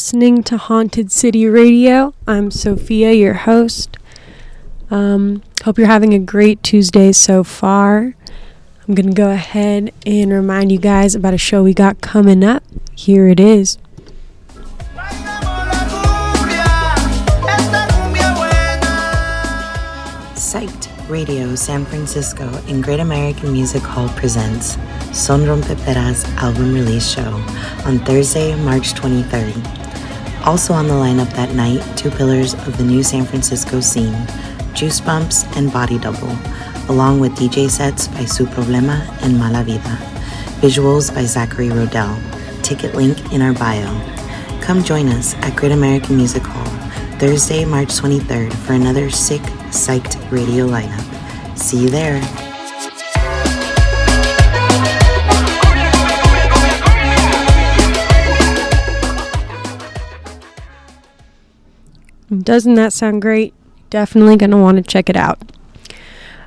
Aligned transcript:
listening 0.00 0.42
to 0.42 0.56
Haunted 0.56 1.12
City 1.12 1.46
Radio. 1.46 2.14
I'm 2.26 2.50
Sophia, 2.50 3.12
your 3.12 3.34
host. 3.34 3.98
Um, 4.90 5.42
hope 5.64 5.76
you're 5.76 5.88
having 5.88 6.14
a 6.14 6.18
great 6.18 6.62
Tuesday 6.62 7.12
so 7.12 7.44
far. 7.44 8.14
I'm 8.88 8.94
going 8.94 9.10
to 9.10 9.14
go 9.14 9.30
ahead 9.30 9.92
and 10.06 10.32
remind 10.32 10.72
you 10.72 10.78
guys 10.78 11.14
about 11.14 11.34
a 11.34 11.38
show 11.38 11.62
we 11.62 11.74
got 11.74 12.00
coming 12.00 12.42
up. 12.42 12.62
Here 12.94 13.28
it 13.28 13.38
is. 13.38 13.76
Psyched 20.34 21.10
Radio 21.10 21.54
San 21.54 21.84
Francisco 21.84 22.48
and 22.68 22.82
Great 22.82 23.00
American 23.00 23.52
Music 23.52 23.82
Hall 23.82 24.08
presents 24.16 24.78
Son 25.12 25.42
Rompeperas 25.42 26.24
album 26.38 26.72
release 26.72 27.06
show 27.06 27.34
on 27.84 27.98
Thursday, 27.98 28.56
March 28.64 28.94
23rd. 28.94 29.89
Also 30.44 30.72
on 30.72 30.88
the 30.88 30.94
lineup 30.94 31.30
that 31.34 31.54
night, 31.54 31.82
two 31.96 32.10
pillars 32.10 32.54
of 32.54 32.76
the 32.78 32.84
new 32.84 33.02
San 33.02 33.24
Francisco 33.24 33.80
scene, 33.80 34.16
Juice 34.74 35.00
Bumps 35.00 35.44
and 35.56 35.72
Body 35.72 35.98
Double, 35.98 36.36
along 36.88 37.20
with 37.20 37.32
DJ 37.32 37.68
sets 37.70 38.08
by 38.08 38.24
Su 38.24 38.46
Problema 38.46 39.06
and 39.22 39.38
Mala 39.38 39.62
Vida. 39.62 39.98
Visuals 40.60 41.14
by 41.14 41.24
Zachary 41.24 41.68
Rodell. 41.68 42.16
Ticket 42.62 42.94
link 42.94 43.32
in 43.32 43.42
our 43.42 43.52
bio. 43.52 43.90
Come 44.60 44.82
join 44.82 45.08
us 45.08 45.34
at 45.36 45.56
Great 45.56 45.72
American 45.72 46.16
Music 46.16 46.42
Hall 46.42 46.80
Thursday, 47.18 47.66
March 47.66 47.88
23rd 47.88 48.50
for 48.64 48.72
another 48.72 49.10
sick, 49.10 49.42
psyched 49.70 50.16
radio 50.32 50.66
lineup. 50.66 51.58
See 51.58 51.82
you 51.82 51.90
there. 51.90 52.49
Doesn't 62.36 62.74
that 62.74 62.92
sound 62.92 63.22
great? 63.22 63.54
Definitely 63.90 64.36
going 64.36 64.52
to 64.52 64.56
want 64.56 64.76
to 64.76 64.82
check 64.82 65.10
it 65.10 65.16
out. 65.16 65.40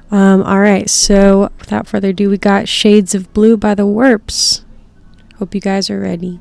Um, 0.09 0.41
all 0.43 0.59
right, 0.59 0.89
so 0.89 1.51
without 1.59 1.87
further 1.87 2.09
ado, 2.09 2.29
we 2.29 2.37
got 2.37 2.69
Shades 2.69 3.13
of 3.13 3.33
Blue 3.33 3.57
by 3.57 3.75
the 3.75 3.85
Warps. 3.85 4.63
Hope 5.39 5.53
you 5.53 5.59
guys 5.59 5.89
are 5.89 5.99
ready. 5.99 6.39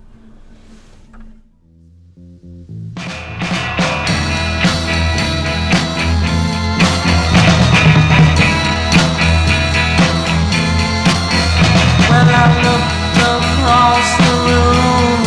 When 12.08 12.28
I 12.28 12.46
looked 12.62 13.18
across 13.24 14.08
the 14.18 14.34
room 14.46 15.24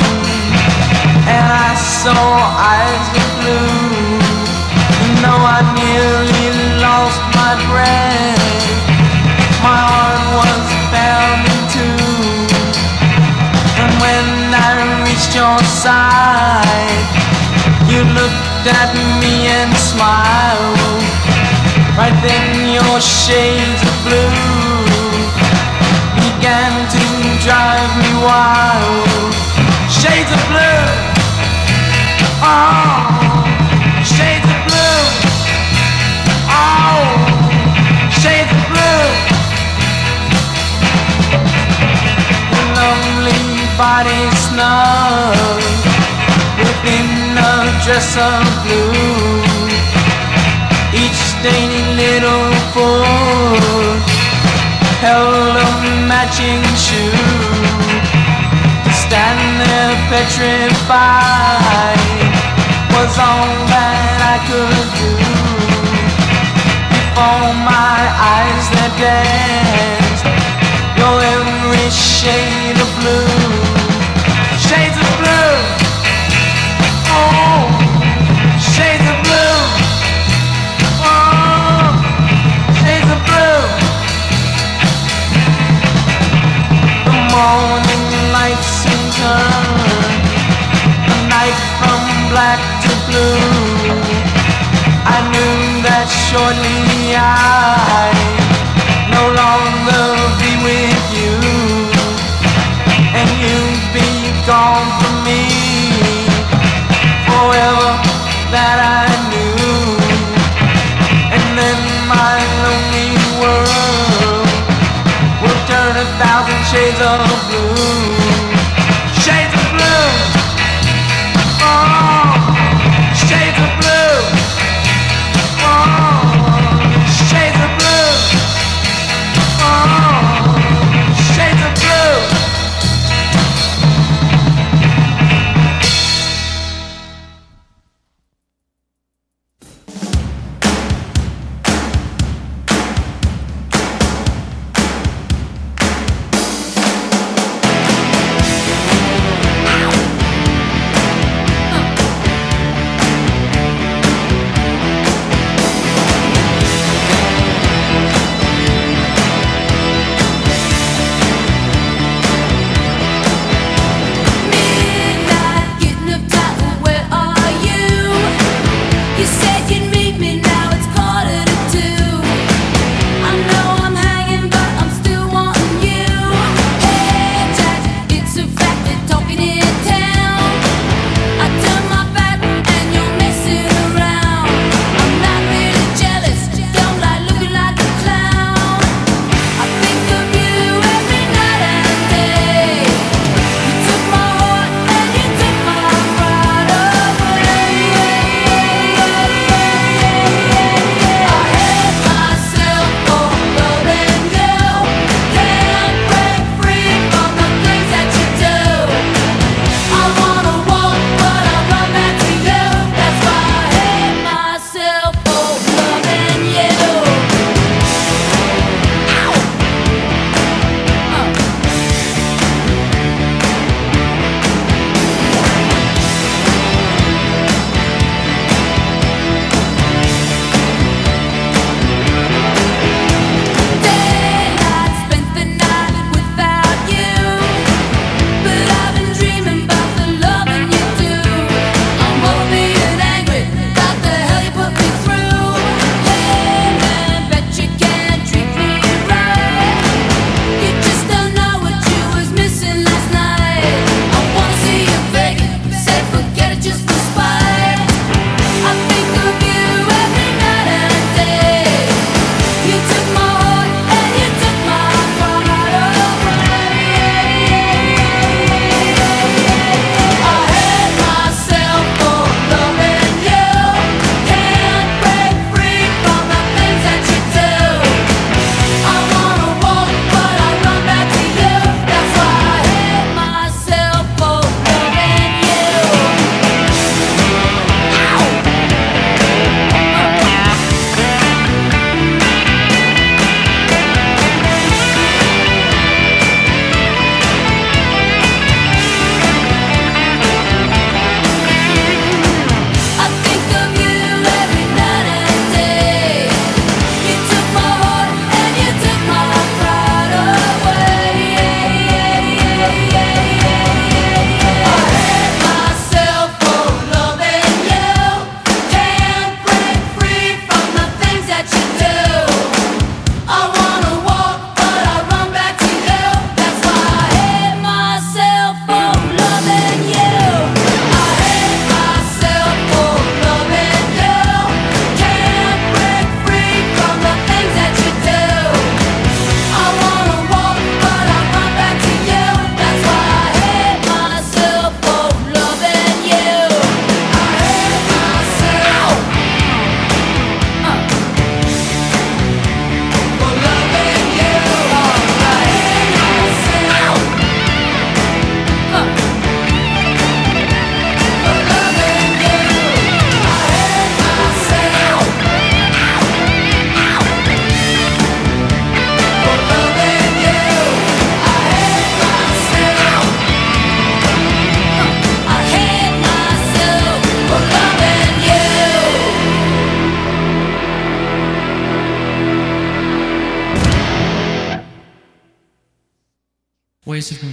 and 1.27 1.49
I 1.51 1.73
saw 1.75 2.13
eyes 2.61 3.07
of 3.17 3.27
blue, 3.41 3.84
I 5.45 5.61
nearly 5.77 6.81
lost 6.81 7.21
my 7.37 7.53
breath. 7.69 8.41
My 9.61 9.77
heart 9.77 10.25
was 10.41 10.65
pounding 10.89 11.65
too. 11.69 12.01
And 13.77 13.91
when 14.01 14.27
I 14.57 15.05
reached 15.05 15.37
your 15.37 15.59
side, 15.85 17.05
you 17.85 18.01
looked 18.17 18.65
at 18.65 18.89
me 19.21 19.45
and 19.45 19.69
smiled. 19.77 21.05
Right 21.93 22.17
then, 22.25 22.73
your 22.73 22.97
shades 22.99 23.81
of 23.85 23.95
blue 24.01 24.33
began 26.25 26.73
to 26.89 27.03
drive 27.45 27.91
me 28.01 28.11
wild. 28.25 29.33
Shades 29.93 30.31
of 30.33 30.41
blue, 30.49 30.89
oh, 32.41 33.24
body 43.77 44.31
snug 44.47 45.59
within 46.57 47.35
a 47.35 47.67
dress 47.83 48.15
of 48.15 48.43
blue. 48.63 49.43
Each 50.95 51.21
dainty 51.43 51.83
little 51.99 52.51
foot 52.71 53.99
held 55.03 55.59
a 55.59 55.69
matching 56.07 56.63
shoe 56.79 57.11
to 58.85 58.91
stand 59.03 59.59
there 59.59 59.95
petrified 60.07 61.99
was 62.95 63.13
all 63.19 63.51
that 63.75 64.19
I 64.23 64.37
could 64.47 64.87
do 64.99 65.11
before 66.95 67.51
my 67.67 67.99
eyes 68.31 68.65
that 68.71 68.91
danced 68.95 70.44
every 71.05 71.89
shade 71.91 72.77
of 72.85 72.89
blue. 72.99 73.27
Shades 74.57 74.97
of 74.97 75.09
blue. 75.21 75.55
Oh 77.13 77.61
shades 78.73 79.05
of 79.13 79.17
blue. 79.25 79.57
Oh 81.05 81.93
shades 82.81 83.09
of 83.15 83.21
blue. 83.27 83.61
The 87.05 87.15
morning 87.33 88.05
light 88.35 88.63
the 91.07 91.17
night 91.35 91.59
from 91.79 92.01
black 92.31 92.59
to 92.83 92.91
blue. 93.07 94.15
I 95.05 95.17
knew 95.31 95.81
that 95.87 96.07
shortly 96.09 97.15
I 97.15 98.09
no 99.15 99.23
longer 99.41 100.05
be 100.39 100.51
with 100.65 100.94
you, 103.41 103.47
and 103.47 104.11
you'd 104.23 104.33
be 104.33 104.45
gone 104.45 104.87
from 105.01 105.23
me 105.23 105.64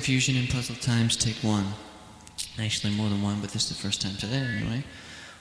confusion 0.02 0.34
in 0.34 0.48
puzzle 0.48 0.74
times, 0.74 1.16
take 1.16 1.36
one. 1.44 1.64
Actually, 2.58 2.92
more 2.92 3.08
than 3.08 3.22
one, 3.22 3.40
but 3.40 3.50
this 3.50 3.62
is 3.62 3.68
the 3.68 3.74
first 3.80 4.02
time 4.02 4.16
today 4.16 4.44
anyway. 4.58 4.82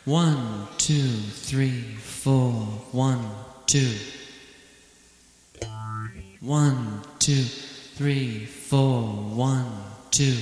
One, 0.06 0.68
two, 0.78 1.08
three, 1.50 1.82
four, 1.82 2.52
one, 2.92 3.26
two. 3.66 3.96
One, 6.42 7.02
two, 7.18 7.42
three, 7.42 8.46
four, 8.46 9.02
one, 9.02 9.66
two. 10.12 10.38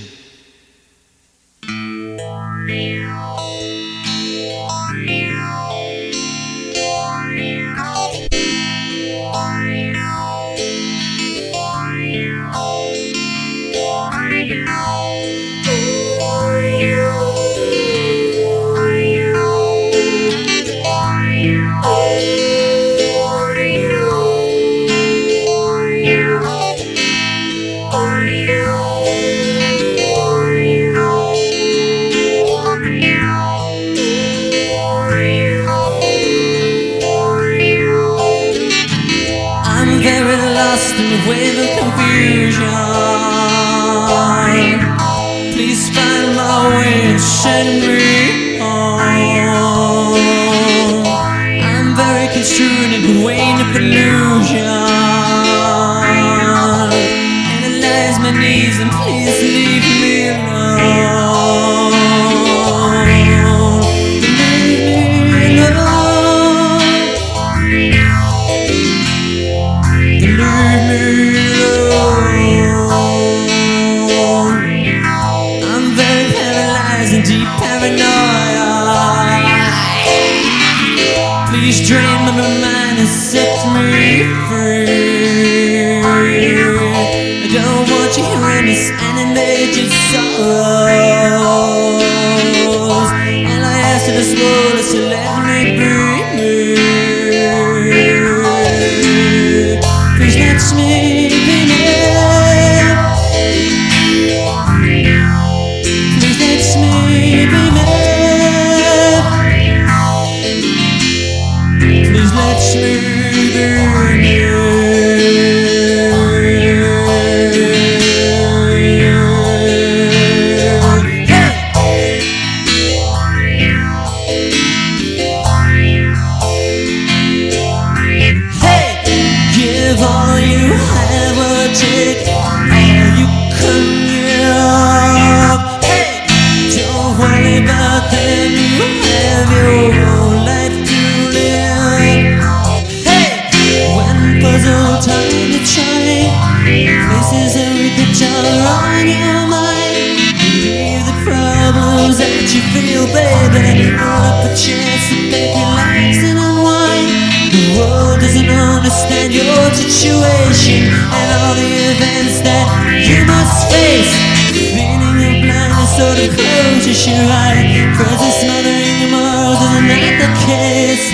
Pull 153.70 154.26
up 154.26 154.42
a 154.42 154.50
chance 154.50 155.14
to 155.14 155.30
make 155.30 155.54
relax 155.54 156.18
and 156.26 156.38
unwind. 156.42 157.06
The 157.54 157.78
world 157.78 158.18
doesn't 158.18 158.50
understand 158.50 159.30
your 159.32 159.46
situation 159.70 160.90
and 160.90 161.26
all 161.38 161.54
the 161.54 161.70
events 161.94 162.42
that 162.42 162.66
you 163.06 163.22
must 163.30 163.70
face. 163.70 164.10
Feeling 164.50 165.22
of 165.22 165.38
blindness, 165.46 165.86
so 165.94 166.02
to 166.18 166.26
close 166.34 166.82
your 166.82 166.98
sure 166.98 167.30
eye. 167.30 167.94
Presence 167.94 168.42
smothering 168.42 169.06
your 169.06 169.14
morals 169.14 169.62
is 169.62 169.70
not 169.86 170.18
the 170.18 170.30
case. 170.50 171.06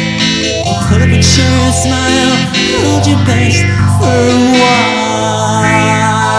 Pull 0.89 1.05
up 1.05 1.13
a 1.13 1.21
chair 1.21 1.45
and 1.45 1.77
smile, 1.77 2.41
hold 2.81 3.05
your 3.05 3.21
best 3.29 3.61
for 4.01 4.09
a 4.09 4.41
while. 4.57 6.36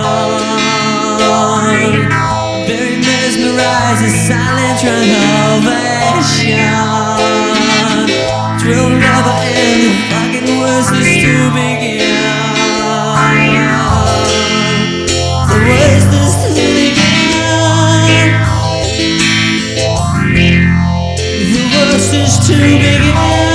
Very 2.68 2.96
mesmerized 2.98 4.04
and 4.08 4.18
silent 4.28 4.80
renovation. 4.84 6.38
Will 8.66 8.90
never 8.90 9.38
end. 9.44 9.84
Fucking 10.12 10.50
worst 10.60 10.94
is 10.94 11.08
to 11.24 11.34
begin. 11.52 11.99
Is 22.12 22.40
to 22.48 22.54
begin. 22.54 23.49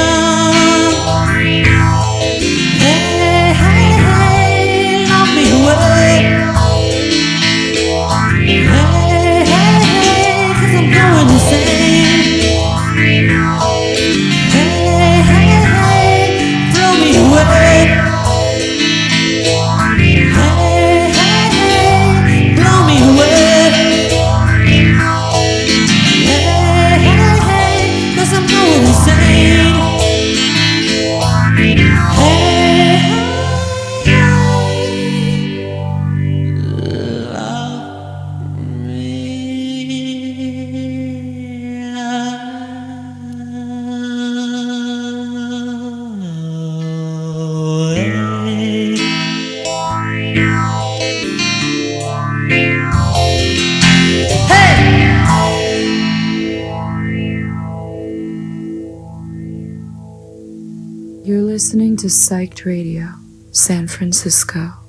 To 62.05 62.11
Psyched 62.11 62.67
Radio, 62.67 63.15
San 63.51 63.89
Francisco. 63.89 64.84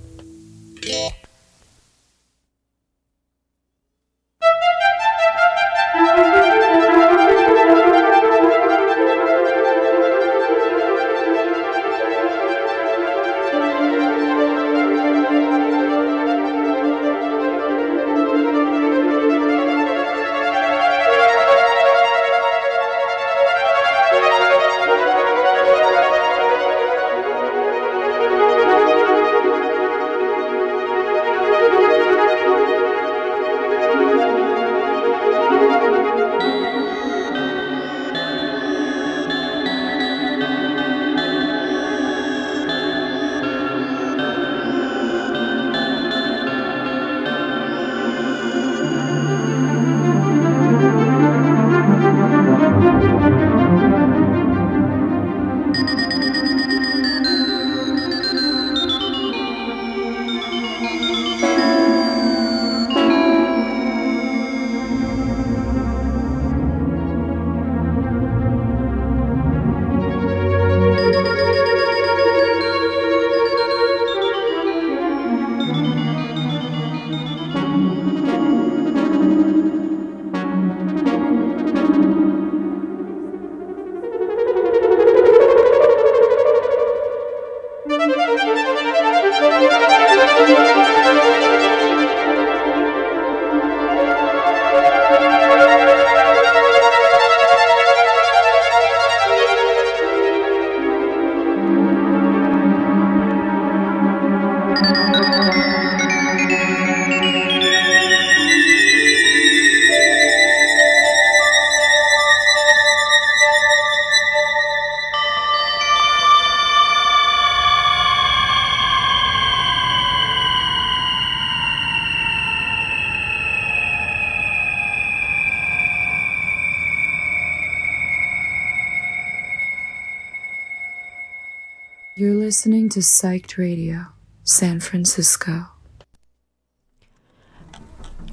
Listening 132.86 133.02
to 133.02 133.48
Psyched 133.48 133.58
Radio, 133.58 134.06
San 134.44 134.80
Francisco. 134.80 135.70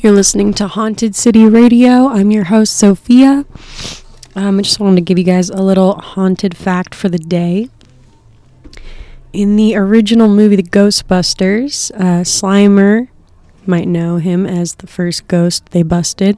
You're 0.00 0.12
listening 0.12 0.52
to 0.54 0.68
Haunted 0.68 1.14
City 1.16 1.46
Radio. 1.46 2.08
I'm 2.08 2.30
your 2.30 2.44
host, 2.44 2.76
Sophia. 2.76 3.46
Um, 4.36 4.58
I 4.58 4.62
just 4.62 4.78
wanted 4.78 4.96
to 4.96 5.00
give 5.00 5.16
you 5.16 5.24
guys 5.24 5.48
a 5.48 5.62
little 5.62 5.94
haunted 5.94 6.54
fact 6.54 6.94
for 6.94 7.08
the 7.08 7.18
day. 7.18 7.70
In 9.32 9.56
the 9.56 9.74
original 9.74 10.28
movie, 10.28 10.56
The 10.56 10.62
Ghostbusters, 10.64 11.90
uh, 11.94 12.22
Slimer, 12.22 13.08
might 13.64 13.88
know 13.88 14.18
him 14.18 14.44
as 14.44 14.74
the 14.74 14.86
first 14.86 15.28
ghost 15.28 15.70
they 15.70 15.82
busted, 15.82 16.36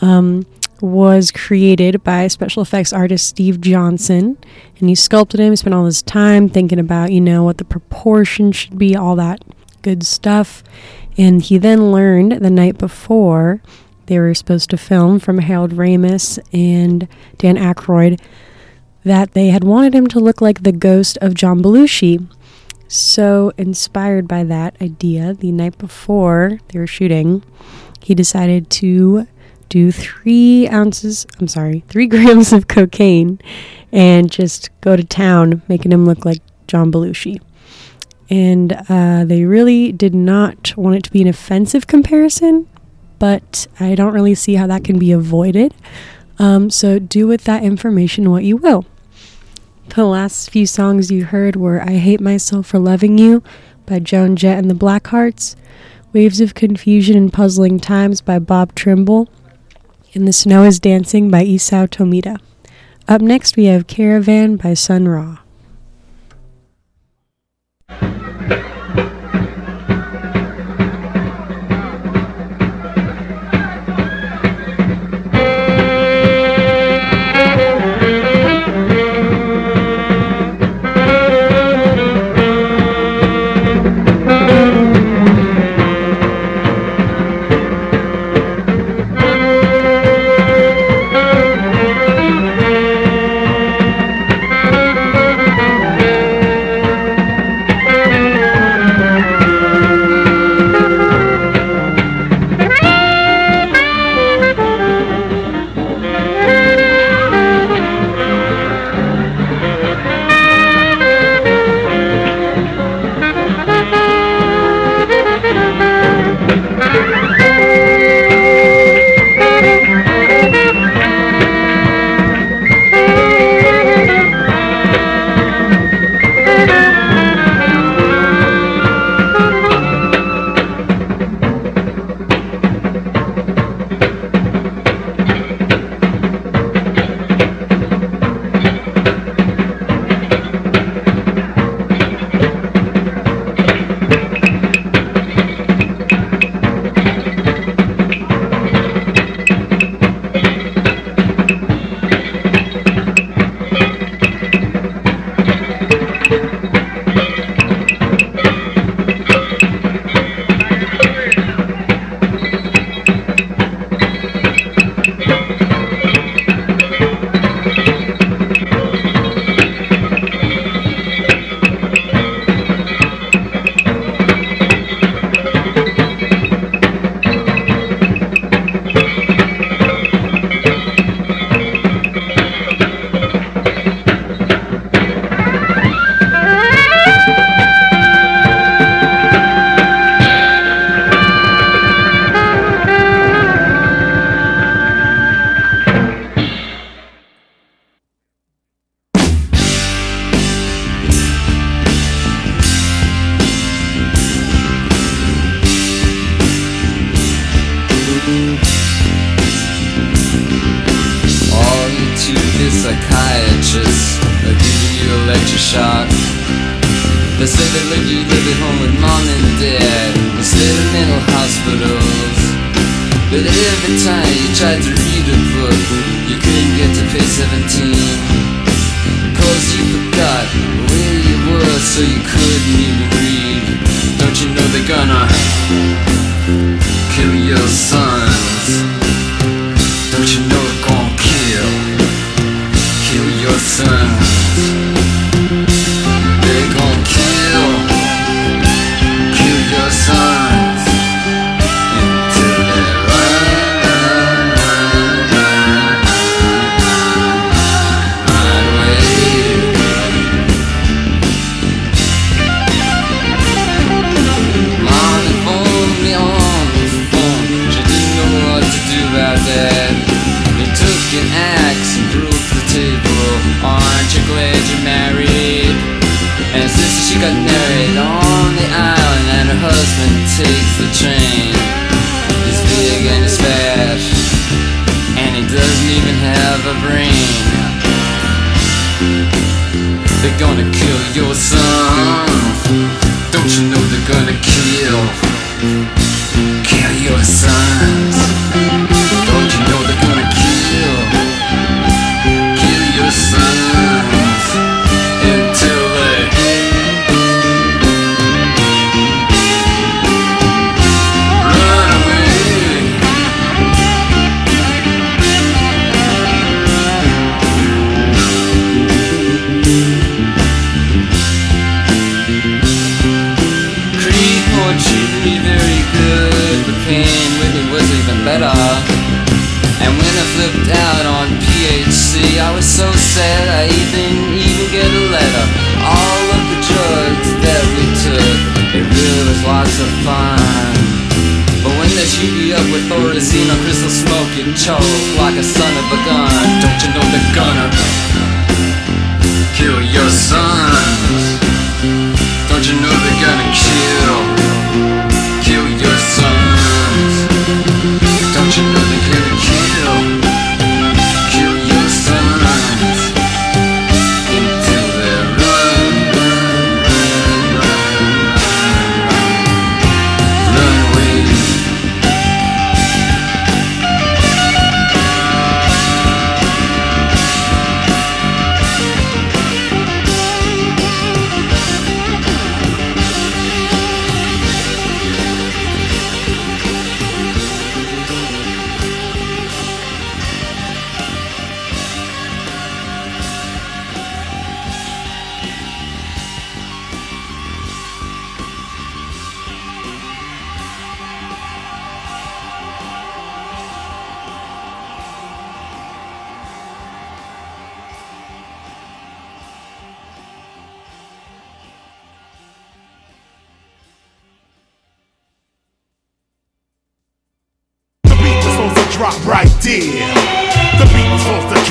um, 0.00 0.46
was 0.80 1.30
created 1.30 2.02
by 2.02 2.26
special 2.28 2.62
effects 2.62 2.92
artist 2.92 3.26
Steve 3.26 3.60
Johnson. 3.60 4.38
And 4.78 4.88
he 4.88 4.94
sculpted 4.94 5.40
him, 5.40 5.52
He 5.52 5.56
spent 5.56 5.74
all 5.74 5.84
his 5.84 6.02
time 6.02 6.48
thinking 6.48 6.78
about, 6.78 7.12
you 7.12 7.20
know, 7.20 7.44
what 7.44 7.58
the 7.58 7.64
proportion 7.64 8.52
should 8.52 8.78
be, 8.78 8.96
all 8.96 9.16
that 9.16 9.42
good 9.82 10.04
stuff. 10.04 10.62
And 11.16 11.42
he 11.42 11.58
then 11.58 11.92
learned 11.92 12.32
the 12.32 12.50
night 12.50 12.78
before 12.78 13.60
they 14.06 14.18
were 14.18 14.34
supposed 14.34 14.70
to 14.70 14.76
film 14.76 15.20
from 15.20 15.38
Harold 15.38 15.72
Ramis 15.72 16.38
and 16.52 17.06
Dan 17.38 17.56
Aykroyd 17.56 18.20
that 19.04 19.32
they 19.32 19.48
had 19.48 19.64
wanted 19.64 19.94
him 19.94 20.06
to 20.08 20.20
look 20.20 20.40
like 20.40 20.62
the 20.62 20.72
ghost 20.72 21.16
of 21.20 21.34
John 21.34 21.62
Belushi. 21.62 22.28
So, 22.88 23.52
inspired 23.56 24.26
by 24.26 24.42
that 24.44 24.74
idea, 24.82 25.34
the 25.34 25.52
night 25.52 25.78
before 25.78 26.58
they 26.68 26.78
were 26.78 26.88
shooting, 26.88 27.44
he 28.02 28.14
decided 28.16 28.68
to 28.70 29.28
do 29.70 29.90
three 29.90 30.68
ounces, 30.68 31.26
I'm 31.38 31.48
sorry, 31.48 31.84
three 31.88 32.06
grams 32.14 32.52
of 32.52 32.68
cocaine 32.68 33.40
and 33.90 34.30
just 34.30 34.68
go 34.82 34.96
to 34.96 35.04
town, 35.04 35.62
making 35.68 35.92
him 35.92 36.04
look 36.04 36.26
like 36.26 36.42
John 36.66 36.92
Belushi. 36.92 37.40
And 38.28 38.72
uh, 38.88 39.24
they 39.24 39.44
really 39.44 39.90
did 39.90 40.14
not 40.14 40.76
want 40.76 40.96
it 40.96 41.04
to 41.04 41.10
be 41.10 41.22
an 41.22 41.28
offensive 41.28 41.86
comparison, 41.86 42.68
but 43.18 43.66
I 43.80 43.94
don't 43.94 44.12
really 44.12 44.34
see 44.34 44.54
how 44.54 44.66
that 44.68 44.84
can 44.84 44.98
be 44.98 45.10
avoided. 45.10 45.74
Um, 46.38 46.70
so 46.70 46.98
do 46.98 47.26
with 47.26 47.44
that 47.44 47.64
information 47.64 48.30
what 48.30 48.44
you 48.44 48.56
will. 48.56 48.84
The 49.88 50.04
last 50.04 50.50
few 50.50 50.66
songs 50.66 51.10
you 51.10 51.24
heard 51.24 51.56
were 51.56 51.82
I 51.82 51.94
Hate 51.94 52.20
Myself 52.20 52.68
for 52.68 52.78
Loving 52.78 53.18
You 53.18 53.42
by 53.86 53.98
Joan 53.98 54.36
Jett 54.36 54.58
and 54.58 54.70
the 54.70 54.74
Blackhearts, 54.74 55.56
Waves 56.12 56.40
of 56.40 56.54
Confusion 56.54 57.16
and 57.16 57.32
Puzzling 57.32 57.80
Times 57.80 58.20
by 58.20 58.38
Bob 58.38 58.76
Trimble, 58.76 59.28
and 60.14 60.26
The 60.26 60.32
Snow 60.32 60.64
is 60.64 60.80
Dancing 60.80 61.30
by 61.30 61.44
Isao 61.44 61.88
Tomita. 61.88 62.38
Up 63.06 63.20
next, 63.20 63.56
we 63.56 63.66
have 63.66 63.86
Caravan 63.86 64.56
by 64.56 64.74
Sun 64.74 65.06
Ra. 65.06 65.38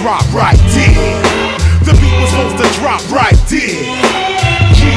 Drop 0.10 0.34
right 0.34 0.58
there. 0.74 1.22
The 1.86 1.94
beat 2.02 2.18
was 2.20 2.32
supposed 2.32 2.58
to 2.58 2.66
drop 2.80 3.00
right 3.12 3.38
there. 3.46 3.78
Uh. 3.94 4.90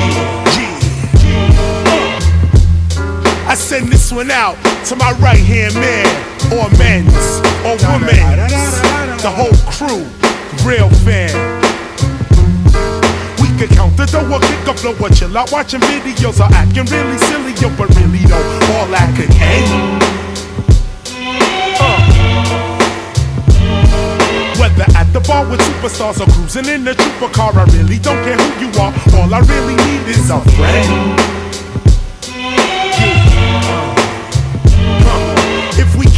I 3.47 3.55
send 3.55 3.89
this 3.89 4.11
one 4.11 4.31
out 4.31 4.57
to 4.87 4.97
my 4.97 5.13
right 5.21 5.37
hand 5.37 5.75
man, 5.75 6.09
or 6.49 6.71
men's, 6.79 7.43
or 7.61 7.77
women's, 7.93 8.81
the 9.21 9.29
whole 9.29 9.53
crew, 9.69 10.09
real 10.65 10.89
fan. 11.05 11.61
We 13.37 13.49
could 13.59 13.69
count 13.77 13.99
the 13.99 14.07
dough 14.07 14.41
kick 14.41 14.67
a 14.67 14.73
flow 14.73 14.97
or 14.99 15.11
chill 15.11 15.37
out 15.37 15.53
watching 15.53 15.81
videos 15.81 16.41
or 16.41 16.49
acting 16.55 16.87
really 16.87 17.19
silly, 17.29 17.53
yo, 17.61 17.69
but 17.77 17.95
really 17.97 18.25
though, 18.25 18.41
all 18.73 18.87
that 18.89 19.13
could 19.15 19.31
end. 19.37 20.13
Whether 24.63 24.87
at 24.97 25.13
the 25.13 25.19
bar 25.27 25.45
with 25.51 25.59
superstars 25.59 26.21
or 26.21 26.31
cruising 26.31 26.67
in 26.67 26.87
a 26.87 26.95
trooper 26.95 27.35
car, 27.35 27.53
I 27.53 27.65
really 27.75 27.99
don't 27.99 28.23
care 28.23 28.37
who 28.37 28.67
you 28.67 28.71
are. 28.79 28.95
All 29.19 29.35
I 29.35 29.41
really 29.41 29.75
need 29.75 30.07
is 30.07 30.31
a 30.31 30.39
friend. 30.55 31.42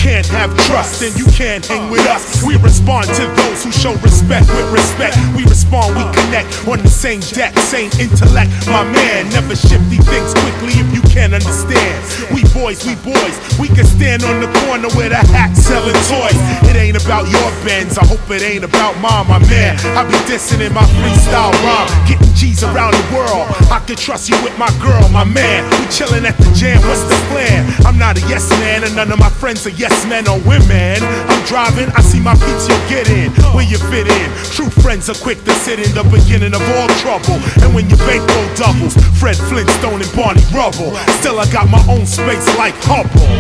Can't 0.04 0.26
have 0.26 0.52
trust, 0.68 1.00
then 1.00 1.16
you 1.16 1.24
can't 1.32 1.64
hang 1.64 1.88
with 1.88 2.04
us. 2.12 2.44
We 2.44 2.60
respond 2.60 3.08
to 3.16 3.24
those 3.40 3.64
who 3.64 3.72
show 3.72 3.96
respect 4.04 4.44
with 4.52 4.68
respect. 4.68 5.16
We 5.32 5.48
respond, 5.48 5.96
we 5.96 6.04
connect 6.12 6.52
on 6.68 6.84
the 6.84 6.92
same 6.92 7.24
deck, 7.32 7.56
same 7.72 7.88
intellect. 7.96 8.52
My 8.68 8.84
man, 8.84 9.32
never 9.32 9.56
shifty 9.56 9.96
things 10.04 10.36
quickly 10.36 10.76
if 10.76 10.92
you 10.92 11.00
can't 11.08 11.32
understand. 11.32 11.96
We 12.36 12.44
boys, 12.52 12.84
we 12.84 13.00
boys, 13.00 13.34
we 13.56 13.72
can 13.72 13.88
stand 13.88 14.28
on 14.28 14.44
the 14.44 14.50
corner 14.68 14.92
with 14.92 15.16
a 15.16 15.24
hat 15.32 15.56
selling 15.56 15.96
toys. 16.12 16.36
It 16.68 16.76
ain't 16.76 17.00
about 17.00 17.24
your 17.32 17.48
bends, 17.64 17.96
I 17.96 18.04
hope 18.04 18.28
it 18.28 18.44
ain't 18.44 18.64
about 18.64 19.00
mine, 19.00 19.24
my 19.24 19.40
man. 19.48 19.80
I 19.96 20.04
be 20.04 20.20
dissing 20.28 20.60
in 20.60 20.76
my 20.76 20.84
freestyle 21.00 21.56
rhyme, 21.64 21.88
getting 22.04 22.28
G's 22.36 22.62
around 22.62 22.92
the 22.92 23.06
world. 23.16 23.48
I 23.72 23.80
can 23.80 23.96
trust 23.96 24.28
you 24.28 24.36
with 24.44 24.56
my 24.60 24.68
girl, 24.84 25.08
my 25.08 25.24
man. 25.24 25.64
We 25.80 25.88
chillin' 25.88 26.28
at 26.28 26.36
the 26.36 26.52
jam, 26.52 26.76
what's 26.84 27.08
the 27.08 27.16
plan? 27.32 27.64
I'm 27.88 27.96
not 27.96 28.20
a 28.20 28.22
yes 28.28 28.50
man, 28.60 28.84
and 28.84 28.94
none 28.94 29.10
of 29.10 29.18
my 29.18 29.30
friends 29.30 29.66
are 29.66 29.72
yes 29.72 29.93
men 30.06 30.26
or 30.26 30.42
women. 30.42 30.98
I'm 31.02 31.42
driving, 31.46 31.88
I 31.94 32.02
see 32.02 32.20
my 32.20 32.34
peeps, 32.34 32.66
you 32.66 32.76
get 32.90 33.06
in, 33.06 33.30
where 33.54 33.62
you 33.62 33.78
fit 33.90 34.10
in. 34.10 34.28
True 34.50 34.70
friends 34.82 35.08
are 35.08 35.18
quick 35.22 35.42
to 35.44 35.54
sit 35.62 35.78
in 35.78 35.94
the 35.94 36.02
beginning 36.10 36.54
of 36.54 36.62
all 36.74 36.88
trouble. 36.98 37.38
And 37.62 37.74
when 37.74 37.86
your 37.88 37.98
bankroll 38.02 38.48
doubles, 38.58 38.98
Fred 39.20 39.36
Flintstone 39.36 40.02
and 40.02 40.12
Barney 40.16 40.42
Rubble. 40.50 40.96
Still, 41.22 41.38
I 41.38 41.46
got 41.54 41.70
my 41.70 41.82
own 41.86 42.06
space 42.06 42.46
like 42.58 42.74
Hubble. 42.82 43.30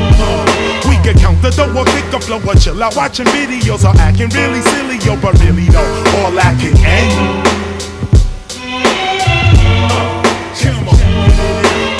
We 0.88 0.96
can 1.02 1.18
count 1.18 1.42
the 1.42 1.50
dough 1.50 1.74
or 1.74 1.84
kick 1.84 2.06
a 2.14 2.20
flow 2.20 2.40
or 2.40 2.54
chill 2.54 2.82
out 2.82 2.96
watching 2.96 3.26
videos 3.34 3.82
or 3.82 3.96
acting 3.98 4.30
really 4.30 4.62
silly, 4.62 4.98
yo, 5.02 5.18
but 5.20 5.34
really 5.42 5.66
though, 5.66 5.90
all 6.22 6.32
that 6.32 6.54
can 6.60 6.76
end. 6.78 7.48
Eh? 7.48 7.63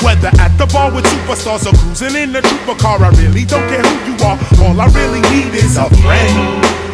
Whether 0.05 0.29
at 0.39 0.55
the 0.59 0.67
bar 0.67 0.93
with 0.93 1.03
superstars 1.05 1.65
or 1.65 1.75
cruising 1.75 2.15
in 2.15 2.35
a 2.35 2.41
trooper 2.41 2.79
car, 2.79 3.03
I 3.03 3.09
really 3.17 3.43
don't 3.43 3.67
care 3.67 3.81
who 3.81 4.13
you 4.13 4.15
are. 4.23 4.37
All 4.61 4.79
I 4.79 4.85
really 4.93 5.21
need 5.33 5.55
is 5.55 5.77
a 5.77 5.89
friend. 5.89 6.84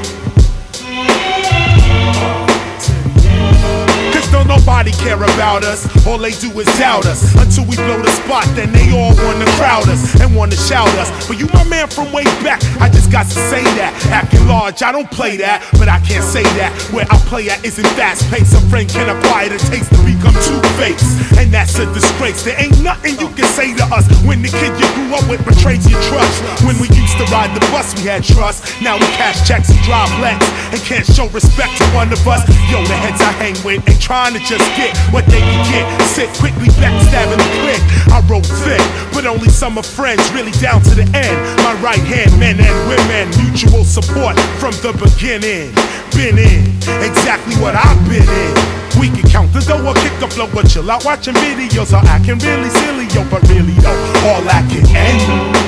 Don't 4.31 4.47
nobody 4.47 4.91
care 4.91 5.21
about 5.21 5.63
us. 5.63 5.85
All 6.07 6.17
they 6.17 6.31
do 6.31 6.49
is 6.59 6.67
doubt 6.79 7.05
us. 7.05 7.35
Until 7.35 7.65
we 7.65 7.75
blow 7.75 8.01
the 8.01 8.11
spot, 8.23 8.47
then 8.55 8.71
they 8.71 8.89
all 8.91 9.13
wanna 9.23 9.45
crowd 9.59 9.87
us 9.89 10.19
and 10.19 10.35
wanna 10.35 10.55
shout 10.55 10.89
us. 10.97 11.09
But 11.27 11.37
you 11.37 11.47
my 11.53 11.63
man 11.65 11.87
from 11.87 12.11
way 12.11 12.23
back. 12.43 12.63
I 12.79 12.89
just 12.89 13.11
got 13.11 13.27
to 13.27 13.37
say 13.51 13.63
that. 13.79 13.91
Acting 14.11 14.47
large, 14.47 14.81
I 14.83 14.91
don't 14.91 15.09
play 15.11 15.37
that, 15.37 15.67
but 15.77 15.87
I 15.87 15.99
can't 15.99 16.23
say 16.23 16.43
that. 16.57 16.71
Where 16.91 17.05
I 17.09 17.17
play 17.27 17.49
at 17.49 17.63
isn't 17.65 17.87
fast 17.99 18.29
paced. 18.31 18.55
A 18.55 18.61
friend 18.71 18.87
can 18.87 19.09
acquire 19.09 19.49
the 19.49 19.59
taste 19.69 19.91
to 19.91 19.99
become 20.05 20.35
two 20.45 20.59
faced. 20.79 21.37
And 21.37 21.51
that's 21.51 21.77
a 21.79 21.85
disgrace. 21.93 22.43
There 22.43 22.55
ain't 22.59 22.79
nothing 22.81 23.19
you 23.19 23.29
can 23.35 23.47
say 23.51 23.73
to 23.75 23.85
us 23.91 24.07
when 24.23 24.41
the 24.41 24.49
kid 24.49 24.71
you 24.79 24.87
grew 24.95 25.15
up 25.15 25.25
with 25.27 25.43
betrays 25.43 25.83
your 25.89 26.01
trust. 26.07 26.41
When 26.63 26.77
we 26.79 26.87
used 26.93 27.17
to 27.17 27.25
ride 27.33 27.51
the 27.55 27.63
bus, 27.73 27.93
we 27.97 28.07
had 28.07 28.23
trust. 28.23 28.81
Now 28.81 28.95
we 28.95 29.07
cash 29.19 29.47
checks 29.47 29.69
and 29.69 29.79
drive 29.83 30.11
Lex 30.21 30.39
and 30.71 30.81
can't 30.85 31.05
show 31.05 31.27
respect 31.29 31.77
to 31.77 31.85
one 31.91 32.11
of 32.13 32.21
us. 32.27 32.45
Yo, 32.69 32.79
the 32.85 32.95
heads 32.95 33.21
I 33.21 33.31
hang 33.41 33.57
with 33.65 33.81
ain't 33.89 34.01
trying 34.01 34.20
to 34.29 34.39
just 34.45 34.61
get 34.77 34.93
what 35.09 35.25
they 35.25 35.41
can 35.41 35.61
get. 35.73 35.85
Sit 36.05 36.29
quickly 36.37 36.69
backstabbing 36.77 37.41
the 37.41 37.49
click. 37.65 37.81
I 38.13 38.21
wrote 38.29 38.45
thick, 38.45 38.81
but 39.13 39.25
only 39.25 39.49
some 39.49 39.77
of 39.77 39.85
friends 39.85 40.21
really 40.31 40.53
down 40.61 40.81
to 40.83 40.93
the 40.93 41.09
end. 41.17 41.37
My 41.65 41.73
right 41.81 42.05
hand, 42.05 42.29
men 42.37 42.61
and 42.61 42.77
women, 42.85 43.25
mutual 43.41 43.83
support 43.83 44.37
from 44.61 44.77
the 44.85 44.93
beginning. 44.93 45.73
Been 46.13 46.37
in 46.37 46.69
exactly 47.01 47.57
what 47.57 47.73
I've 47.73 47.97
been 48.05 48.21
in. 48.21 48.53
We 49.01 49.09
can 49.09 49.25
count 49.29 49.53
the 49.53 49.61
dough 49.65 49.81
or 49.81 49.95
kick 49.95 50.13
the 50.19 50.27
flow 50.27 50.45
or 50.53 50.63
chill 50.63 50.89
out 50.91 51.03
watching 51.03 51.33
videos 51.41 51.89
or 51.89 52.05
acting 52.05 52.37
really 52.45 52.69
silly, 52.69 53.09
yo, 53.09 53.25
but 53.31 53.41
really 53.49 53.73
though, 53.81 53.97
all 54.29 54.41
that 54.45 54.69
can 54.69 54.85
end. 54.95 55.60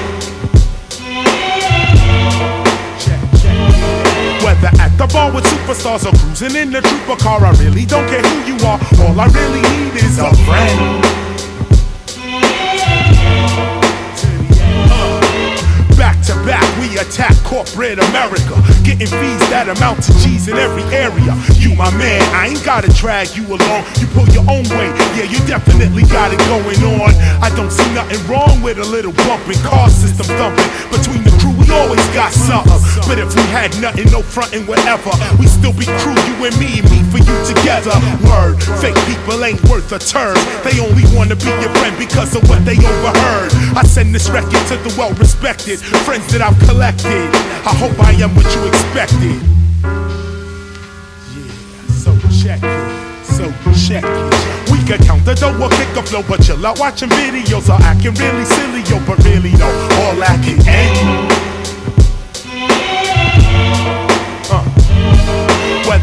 Whether 4.54 4.82
at 4.82 4.94
the 5.02 5.08
bar 5.08 5.34
with 5.34 5.46
superstars 5.46 6.06
or 6.06 6.14
cruising 6.14 6.56
in 6.56 6.70
the 6.70 6.82
trooper 6.82 7.18
car, 7.18 7.42
I 7.44 7.58
really 7.58 7.86
don't 7.86 8.06
care 8.06 8.22
who 8.22 8.54
you 8.54 8.58
are. 8.70 8.78
All 9.02 9.18
I 9.18 9.26
really 9.34 9.66
need 9.74 9.98
is 9.98 10.20
a 10.22 10.30
friend. 10.46 11.02
Uh, 14.94 15.98
back 15.98 16.22
to 16.30 16.38
back, 16.46 16.62
we 16.78 16.94
attack 17.02 17.34
corporate 17.42 17.98
America. 17.98 18.54
Getting 18.86 19.10
fees 19.10 19.42
that 19.50 19.74
amount 19.74 20.04
to 20.06 20.14
G's 20.22 20.46
in 20.48 20.58
every 20.62 20.86
area. 20.94 21.34
You, 21.58 21.74
my 21.74 21.90
man, 21.98 22.22
I 22.38 22.54
ain't 22.54 22.64
gotta 22.64 22.94
drag 22.94 23.34
you 23.34 23.50
along. 23.50 23.82
You 23.98 24.06
pull 24.14 24.30
your 24.38 24.46
own 24.46 24.70
way, 24.78 24.94
yeah, 25.18 25.26
you 25.26 25.42
definitely 25.50 26.06
got 26.14 26.30
it 26.30 26.38
going 26.46 26.78
on. 27.02 27.10
I 27.42 27.50
don't 27.58 27.74
see 27.74 27.90
nothing 27.98 28.22
wrong 28.30 28.62
with 28.62 28.78
a 28.78 28.86
little 28.86 29.18
bumping, 29.26 29.58
car 29.66 29.90
system 29.90 30.30
thumping. 30.38 30.70
Between 30.94 31.26
the 31.26 31.34
crew, 31.42 31.58
we 31.58 31.66
always 31.74 32.06
got 32.14 32.30
something. 32.30 32.83
But 33.08 33.20
if 33.20 33.36
we 33.36 33.44
had 33.52 33.70
nothing, 33.82 34.10
no 34.12 34.22
frontin', 34.22 34.66
whatever, 34.66 35.12
we 35.38 35.46
still 35.48 35.74
be 35.74 35.86
crew, 36.02 36.16
you 36.26 36.36
and 36.48 36.56
me, 36.58 36.82
me 36.88 37.04
for 37.12 37.20
you 37.20 37.36
together. 37.46 37.94
Word, 38.24 38.58
fake 38.80 38.98
people 39.06 39.44
ain't 39.44 39.62
worth 39.70 39.92
a 39.92 40.00
turn. 40.00 40.36
They 40.64 40.80
only 40.80 41.04
wanna 41.14 41.36
be 41.36 41.52
your 41.62 41.70
friend 41.78 41.96
because 42.00 42.36
of 42.36 42.48
what 42.50 42.64
they 42.66 42.78
overheard. 42.80 43.52
I 43.76 43.84
send 43.84 44.16
this 44.16 44.30
record 44.30 44.66
to 44.72 44.78
the 44.82 44.94
well 44.98 45.14
respected 45.16 45.80
friends 46.08 46.32
that 46.32 46.42
I've 46.42 46.58
collected. 46.66 47.30
I 47.68 47.74
hope 47.76 48.00
I 48.00 48.12
am 48.24 48.34
what 48.36 48.48
you 48.56 48.66
expected. 48.72 49.38
Yeah, 51.36 51.52
so 51.92 52.12
check 52.32 52.62
it, 52.64 53.26
so 53.26 53.46
check 53.76 54.04
it. 54.08 54.72
We 54.72 54.80
can 54.88 55.04
count 55.06 55.26
the 55.26 55.36
dough 55.36 55.54
or 55.62 55.70
kick 55.70 55.94
the 55.94 56.02
flow, 56.02 56.24
but 56.28 56.42
chill 56.42 56.66
out 56.66 56.80
watching 56.80 57.10
videos 57.10 57.70
or 57.70 57.82
acting 57.84 58.16
really 58.16 58.46
silly, 58.46 58.82
yo, 58.90 58.98
but 59.06 59.24
really 59.26 59.52
though, 59.52 59.76
all 60.02 60.16
that 60.18 60.40
can 60.44 60.58
end. 60.68 61.53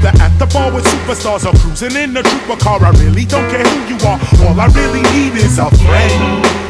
Whether 0.00 0.22
at 0.22 0.38
the 0.38 0.46
bar 0.46 0.72
with 0.72 0.86
superstars 0.86 1.44
or 1.44 1.54
cruising 1.58 1.94
in 1.94 2.16
a 2.16 2.22
trooper 2.22 2.56
car, 2.56 2.82
I 2.82 2.88
really 2.92 3.26
don't 3.26 3.46
care 3.50 3.62
who 3.62 3.94
you 3.94 4.00
are. 4.08 4.18
All 4.48 4.58
I 4.58 4.66
really 4.68 5.02
need 5.12 5.36
is 5.36 5.58
a 5.58 5.68
friend. 5.70 6.60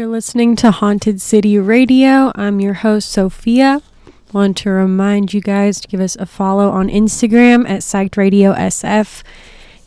You're 0.00 0.08
listening 0.08 0.56
to 0.56 0.70
Haunted 0.70 1.20
City 1.20 1.58
Radio. 1.58 2.32
I'm 2.34 2.58
your 2.58 2.72
host, 2.72 3.10
Sophia. 3.10 3.82
Want 4.32 4.56
to 4.56 4.70
remind 4.70 5.34
you 5.34 5.42
guys 5.42 5.78
to 5.82 5.88
give 5.88 6.00
us 6.00 6.16
a 6.16 6.24
follow 6.24 6.70
on 6.70 6.88
Instagram 6.88 7.68
at 7.68 7.82
Psyched 7.82 8.16
Radio 8.16 8.54
SF 8.54 9.22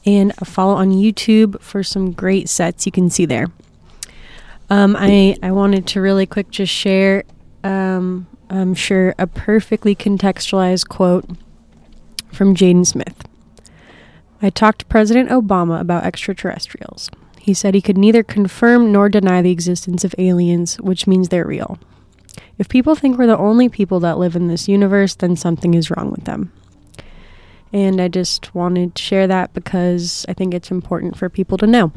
and 0.06 0.32
a 0.38 0.46
follow 0.46 0.76
on 0.76 0.92
YouTube 0.92 1.60
for 1.62 1.82
some 1.82 2.12
great 2.12 2.48
sets 2.48 2.86
you 2.86 2.92
can 2.92 3.10
see 3.10 3.26
there. 3.26 3.48
Um, 4.70 4.96
I, 5.00 5.36
I 5.42 5.52
wanted 5.52 5.88
to 5.88 6.00
really 6.00 6.28
quick 6.28 6.52
just 6.52 6.72
share, 6.72 7.24
um, 7.64 8.28
I'm 8.52 8.76
sure, 8.76 9.16
a 9.18 9.26
perfectly 9.26 9.96
contextualized 9.96 10.90
quote 10.90 11.26
from 12.32 12.54
Jaden 12.54 12.86
Smith. 12.86 13.28
I 14.44 14.52
talked 14.52 14.78
to 14.82 14.86
President 14.86 15.32
Obama 15.32 15.82
about 15.82 16.04
extraterrestrials. 16.04 17.10
He 17.44 17.54
said 17.54 17.76
he 17.76 17.82
could 17.82 17.98
neither 17.98 18.24
confirm 18.24 18.94
nor 18.94 19.10
deny 19.10 19.42
the 19.42 19.52
existence 19.52 20.06
of 20.06 20.16
aliens, 20.18 20.78
which 20.78 21.08
means 21.08 21.28
they're 21.28 21.46
real. 21.46 21.78
If 22.58 22.70
people 22.70 22.96
think 22.96 23.18
we're 23.18 23.28
the 23.28 23.38
only 23.38 23.68
people 23.68 24.00
that 24.00 24.18
live 24.18 24.38
in 24.38 24.48
this 24.48 24.70
universe, 24.70 25.14
then 25.16 25.36
something 25.36 25.74
is 25.74 25.92
wrong 25.92 26.10
with 26.10 26.24
them. 26.24 26.54
And 27.74 28.00
I 28.00 28.08
just 28.08 28.56
wanted 28.56 28.96
to 28.96 29.04
share 29.04 29.28
that 29.28 29.54
because 29.54 30.26
I 30.30 30.34
think 30.34 30.54
it's 30.54 30.72
important 30.72 31.18
for 31.18 31.28
people 31.28 31.58
to 31.58 31.68
know. 31.68 31.92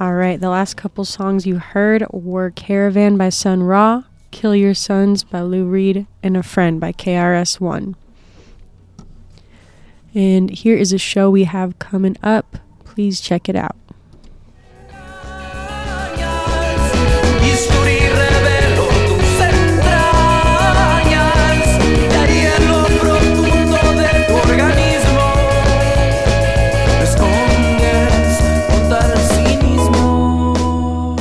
All 0.00 0.14
right, 0.14 0.40
the 0.40 0.50
last 0.50 0.76
couple 0.76 1.04
songs 1.04 1.46
you 1.46 1.60
heard 1.60 2.04
were 2.10 2.50
Caravan 2.50 3.16
by 3.16 3.28
Sun 3.28 3.62
Ra, 3.62 4.02
Kill 4.32 4.56
Your 4.56 4.74
Sons 4.74 5.22
by 5.22 5.42
Lou 5.42 5.66
Reed, 5.66 6.04
and 6.24 6.36
A 6.36 6.42
Friend 6.42 6.80
by 6.80 6.90
KRS-One. 6.90 7.94
And 10.16 10.50
here 10.50 10.76
is 10.76 10.92
a 10.92 10.98
show 10.98 11.30
we 11.30 11.44
have 11.44 11.78
coming 11.78 12.16
up. 12.24 12.56
Please 12.84 13.20
check 13.20 13.48
it 13.48 13.54
out. 13.54 13.76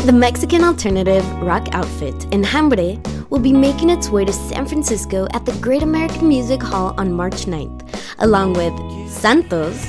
The 0.05 0.13
Mexican 0.13 0.63
alternative 0.63 1.25
rock 1.41 1.67
outfit 1.73 2.13
Enjambre 2.31 2.99
will 3.31 3.39
be 3.39 3.51
making 3.51 3.89
its 3.89 4.07
way 4.09 4.23
to 4.23 4.31
San 4.31 4.67
Francisco 4.67 5.27
at 5.33 5.47
the 5.47 5.53
Great 5.53 5.81
American 5.81 6.27
Music 6.27 6.61
Hall 6.61 6.93
on 6.99 7.11
March 7.11 7.47
9th, 7.47 7.81
along 8.19 8.53
with 8.53 8.71
Santos, 9.09 9.79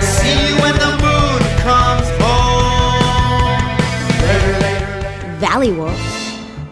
See 0.00 0.36
you 0.46 0.54
when 0.62 0.78
the 0.78 0.96
moon 1.02 1.42
comes 1.58 2.08
home. 2.22 3.50
Valley 5.40 5.72
Wolf, 5.72 5.98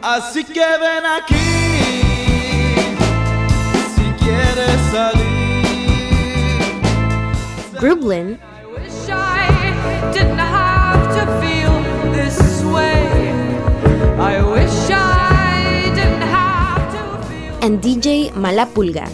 Así 0.00 0.44
que 0.44 0.78
ven 0.78 1.04
aquí 1.04 1.42
si 3.96 4.04
quieres 4.22 4.80
salir. 4.92 5.32
Grublin, 7.80 8.38
wish 8.72 9.08
I 9.08 9.61
didn't 10.12 10.38
have 10.38 11.02
to 11.16 11.22
feel 11.40 11.74
this 12.12 12.38
way. 12.64 13.02
I 14.18 14.42
wish 14.42 14.76
I 14.90 15.92
didn't 15.94 16.26
have 16.38 16.84
to 16.94 17.28
feel. 17.28 17.54
and 17.62 17.82
DJ 17.82 18.30
Malapulga. 18.32 19.06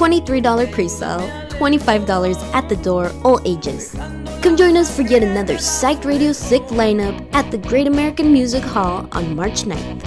$23 0.00 0.72
pre-sale, 0.72 1.20
$25 1.50 2.54
at 2.54 2.68
the 2.70 2.76
door, 2.76 3.12
all 3.22 3.38
ages. 3.44 3.94
Come 4.42 4.56
join 4.56 4.76
us 4.78 4.94
for 4.96 5.02
yet 5.02 5.22
another 5.22 5.58
Psych 5.58 6.02
Radio 6.06 6.32
Sick 6.32 6.62
lineup 6.68 7.14
at 7.34 7.50
the 7.50 7.58
Great 7.58 7.86
American 7.86 8.32
Music 8.32 8.62
Hall 8.64 9.06
on 9.12 9.36
March 9.36 9.64
9th. 9.64 10.00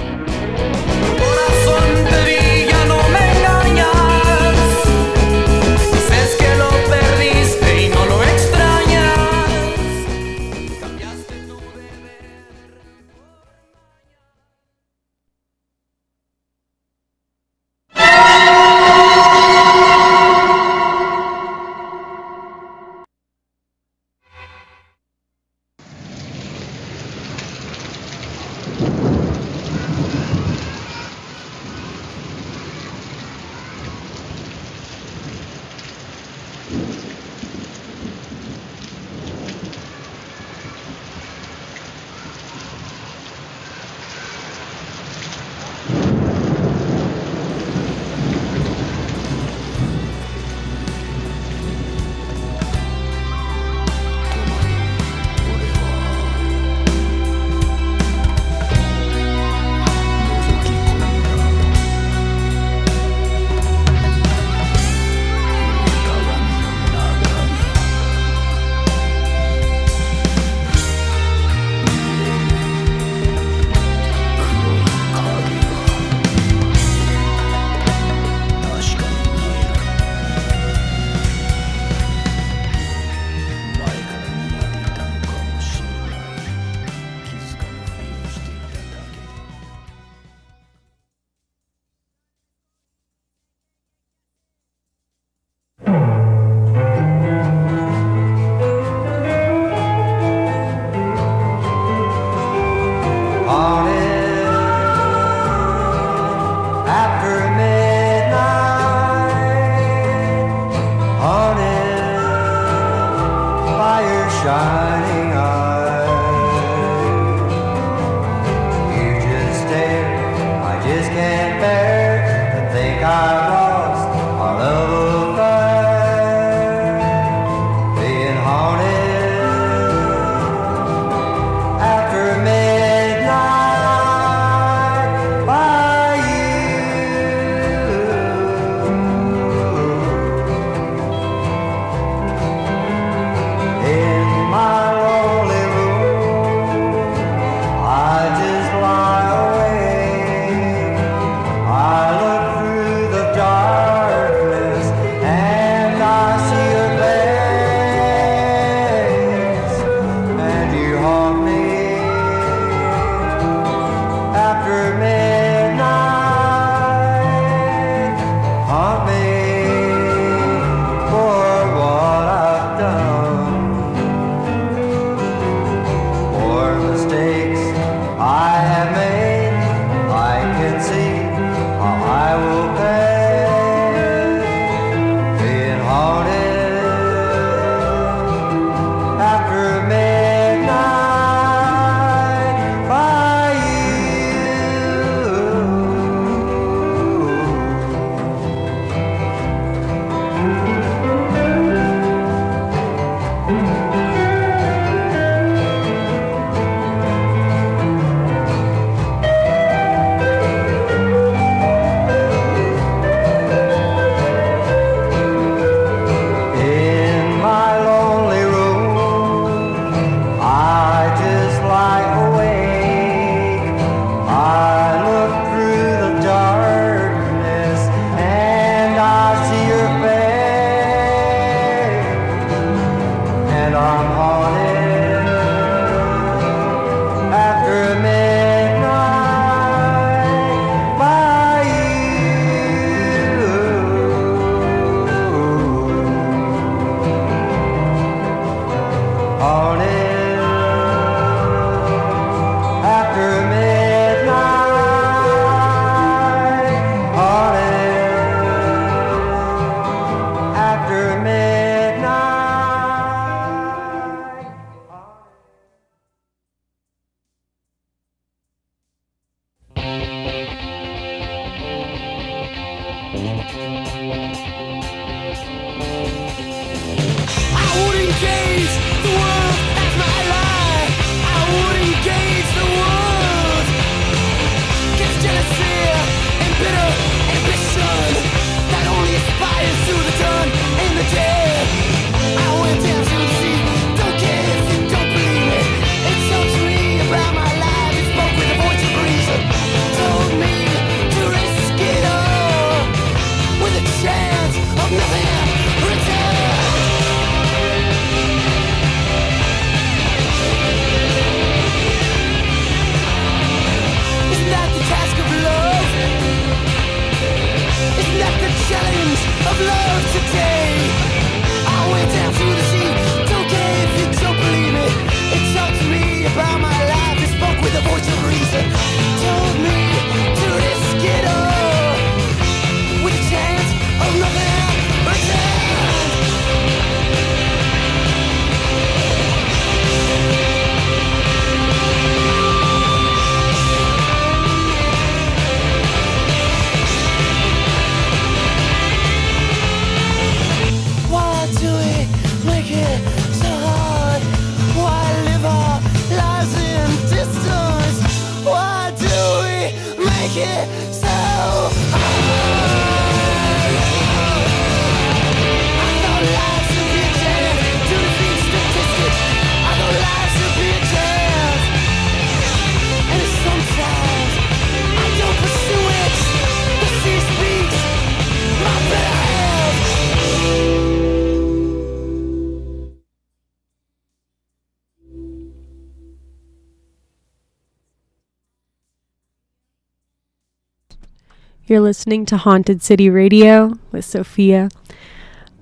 You're 391.74 391.82
listening 391.82 392.28
to 392.28 392.38
Haunted 392.38 392.84
City 392.84 393.10
Radio 393.10 393.80
with 393.92 394.06
Sophia. 394.06 394.70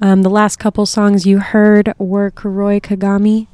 Um, 0.01 0.23
the 0.23 0.29
last 0.29 0.57
couple 0.57 0.85
songs 0.85 1.25
you 1.25 1.39
heard 1.39 1.93
were 1.97 2.29
Kuroi 2.29 2.81
Kagami 2.81 3.47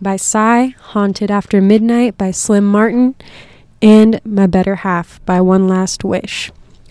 by 0.00 0.16
Psy, 0.16 0.68
Haunted 0.78 1.30
After 1.30 1.60
Midnight 1.60 2.16
by 2.16 2.30
Slim 2.30 2.64
Martin, 2.64 3.16
and 3.82 4.18
My 4.24 4.46
Better 4.46 4.76
Half 4.76 5.22
by 5.26 5.42
One 5.42 5.68
Last 5.68 6.02
Wish, 6.02 6.50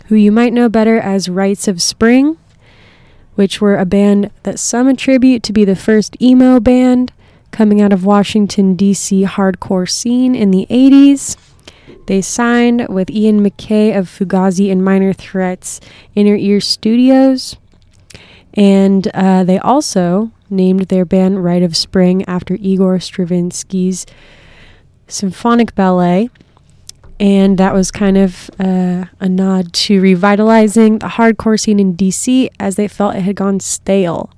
who 0.09 0.15
you 0.15 0.31
might 0.31 0.53
know 0.53 0.69
better 0.69 0.99
as 0.99 1.27
Rites 1.27 1.67
of 1.67 1.81
Spring, 1.81 2.37
which 3.33 3.59
were 3.59 3.77
a 3.77 3.85
band 3.85 4.29
that 4.43 4.59
some 4.59 4.87
attribute 4.87 5.41
to 5.41 5.51
be 5.51 5.65
the 5.65 5.75
first 5.75 6.21
emo 6.21 6.59
band 6.59 7.11
coming 7.49 7.81
out 7.81 7.91
of 7.91 8.05
Washington, 8.05 8.75
D.C. 8.75 9.23
hardcore 9.23 9.89
scene 9.89 10.35
in 10.35 10.51
the 10.51 10.67
80s. 10.69 11.35
They 12.07 12.21
signed 12.21 12.87
with 12.89 13.09
Ian 13.09 13.41
MacKaye 13.43 13.97
of 13.97 14.07
Fugazi 14.07 14.71
and 14.71 14.83
Minor 14.83 15.13
Threats 15.13 15.79
Inner 16.15 16.35
Ear 16.35 16.59
Studios. 16.59 17.55
And 18.53 19.07
uh, 19.13 19.43
they 19.43 19.59
also 19.59 20.31
named 20.49 20.81
their 20.87 21.05
band 21.05 21.43
Rite 21.43 21.63
of 21.63 21.77
Spring 21.77 22.25
after 22.25 22.55
Igor 22.55 22.97
Stravinsky's 22.97 24.05
symphonic 25.07 25.75
ballet. 25.75 26.29
And 27.19 27.57
that 27.57 27.73
was 27.73 27.91
kind 27.91 28.17
of 28.17 28.49
uh, 28.59 29.05
a 29.19 29.27
nod 29.27 29.73
to 29.73 29.99
revitalizing 29.99 30.99
the 30.99 31.07
hardcore 31.07 31.59
scene 31.59 31.79
in 31.79 31.95
DC 31.95 32.49
as 32.59 32.75
they 32.75 32.87
felt 32.87 33.15
it 33.15 33.21
had 33.21 33.35
gone 33.35 33.59
stale. 33.59 34.31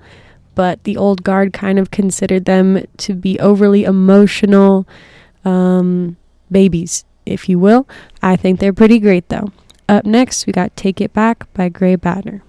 But 0.55 0.83
the 0.83 0.97
old 0.97 1.23
guard 1.23 1.53
kind 1.53 1.77
of 1.77 1.91
considered 1.91 2.45
them 2.45 2.85
to 2.97 3.13
be 3.13 3.39
overly 3.39 3.83
emotional 3.83 4.87
um, 5.45 6.17
babies, 6.51 7.05
if 7.25 7.49
you 7.49 7.59
will. 7.59 7.87
I 8.21 8.35
think 8.35 8.59
they're 8.59 8.73
pretty 8.73 8.99
great 8.99 9.29
though. 9.29 9.51
Up 9.89 10.05
next, 10.05 10.47
we 10.47 10.53
got 10.53 10.75
Take 10.75 11.01
It 11.01 11.13
Back 11.13 11.51
by 11.53 11.69
Gray 11.69 11.95
Banner. 11.95 12.43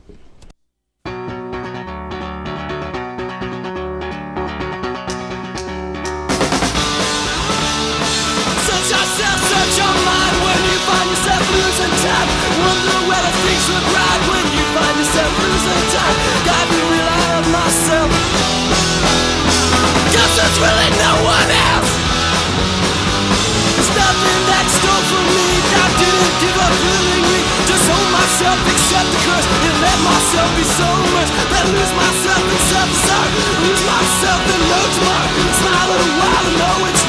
Accept 29.02 29.10
the 29.10 29.20
curse, 29.26 29.46
and 29.66 29.76
let 29.82 29.98
myself 30.06 30.50
be 30.56 30.64
so 30.64 30.88
much. 31.14 31.28
Then 31.50 31.66
lose 31.74 31.92
myself 31.94 32.42
in 32.42 32.60
self-sorry. 32.70 33.30
Lose 33.66 33.82
myself 33.82 34.40
in 34.46 34.60
no 34.70 34.80
tomorrow. 34.94 35.30
Smile 35.58 35.90
a 35.90 35.96
little 35.98 36.18
while 36.18 36.46
and 36.46 36.58
know 36.58 36.86
it's 36.86 37.01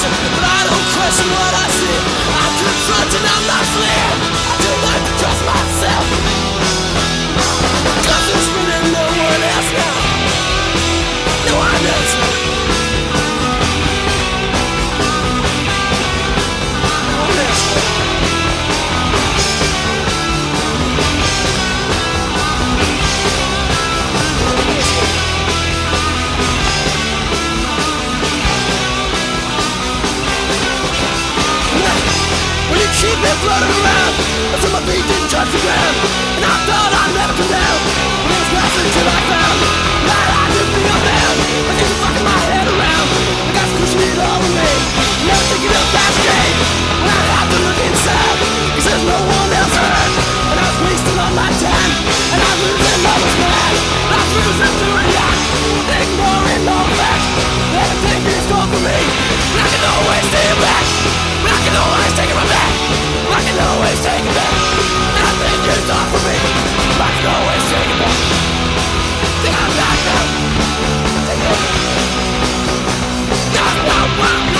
liberation. 0.00 0.32
But 0.34 0.44
I 0.44 0.60
don't 0.64 0.86
question 0.96 1.28
what 1.30 1.54
I 1.54 1.66
see. 1.68 1.98
I 2.32 2.46
confront 2.60 3.10
and 3.18 3.26
I'm 3.26 3.44
not 3.46 3.64
fleeing. 3.74 4.18
I 4.40 4.54
do 4.60 4.72
to 5.06 5.12
trust 5.18 5.44
myself. 5.44 5.69
My 33.60 34.80
feet 34.88 35.04
the 35.52 35.60
ground 35.60 35.96
And 36.40 36.44
I 36.48 36.56
thought 36.64 36.92
I'd 36.96 37.12
never 37.12 37.34
come 37.36 37.50
down 37.52 37.78
till 38.88 39.08
I 39.08 39.20
found. 39.28 39.58
That 40.08 40.28
I 40.32 40.44
man 41.04 41.34
I 41.68 41.72
think 41.76 41.88
I'm 41.90 42.00
fucking 42.00 42.26
my 42.26 42.38
head 42.48 42.66
around. 42.72 43.08
I 43.10 43.50
got 43.52 43.66
all 44.24 44.40
thinking 45.52 45.74
of 45.76 45.86
that 45.92 46.14
game. 46.24 46.56
When 47.04 47.12
I 47.12 47.24
have 47.36 47.48
to 47.52 47.58
look 47.60 47.78
inside. 47.84 48.38
No 49.00 49.16
one 49.16 49.50
And 50.50 50.56
I 50.56 50.64
was 50.64 50.78
wasting 50.80 51.18
all 51.20 51.34
my 51.36 51.50
time. 51.60 51.92
And 52.32 52.40
this 52.80 53.34
mind 53.44 53.76
I'm 54.08 54.28
losing 54.40 54.76
to 54.80 54.88
Ignoring 56.00 56.64
all 56.64 56.88
facts. 56.96 57.28
Everything 57.76 58.22
is 58.24 58.46
gone 58.48 58.68
for 58.72 58.80
me 58.80 59.09
always 63.70 63.98
take 64.02 64.24
it 64.24 64.34
back. 64.34 64.54
Nothing 65.20 65.60
me. 66.26 66.36
I 66.98 67.10
can 67.14 67.26
always 67.30 67.64
take 67.70 67.90
it 67.94 67.98
back. 68.02 68.18
Think 69.42 69.56
back 69.78 69.98
now 70.08 70.24
Take 71.28 71.44
it. 71.50 71.60
No, 73.54 73.64
no, 73.88 73.98
I'm 74.28 74.44
not 74.46 74.59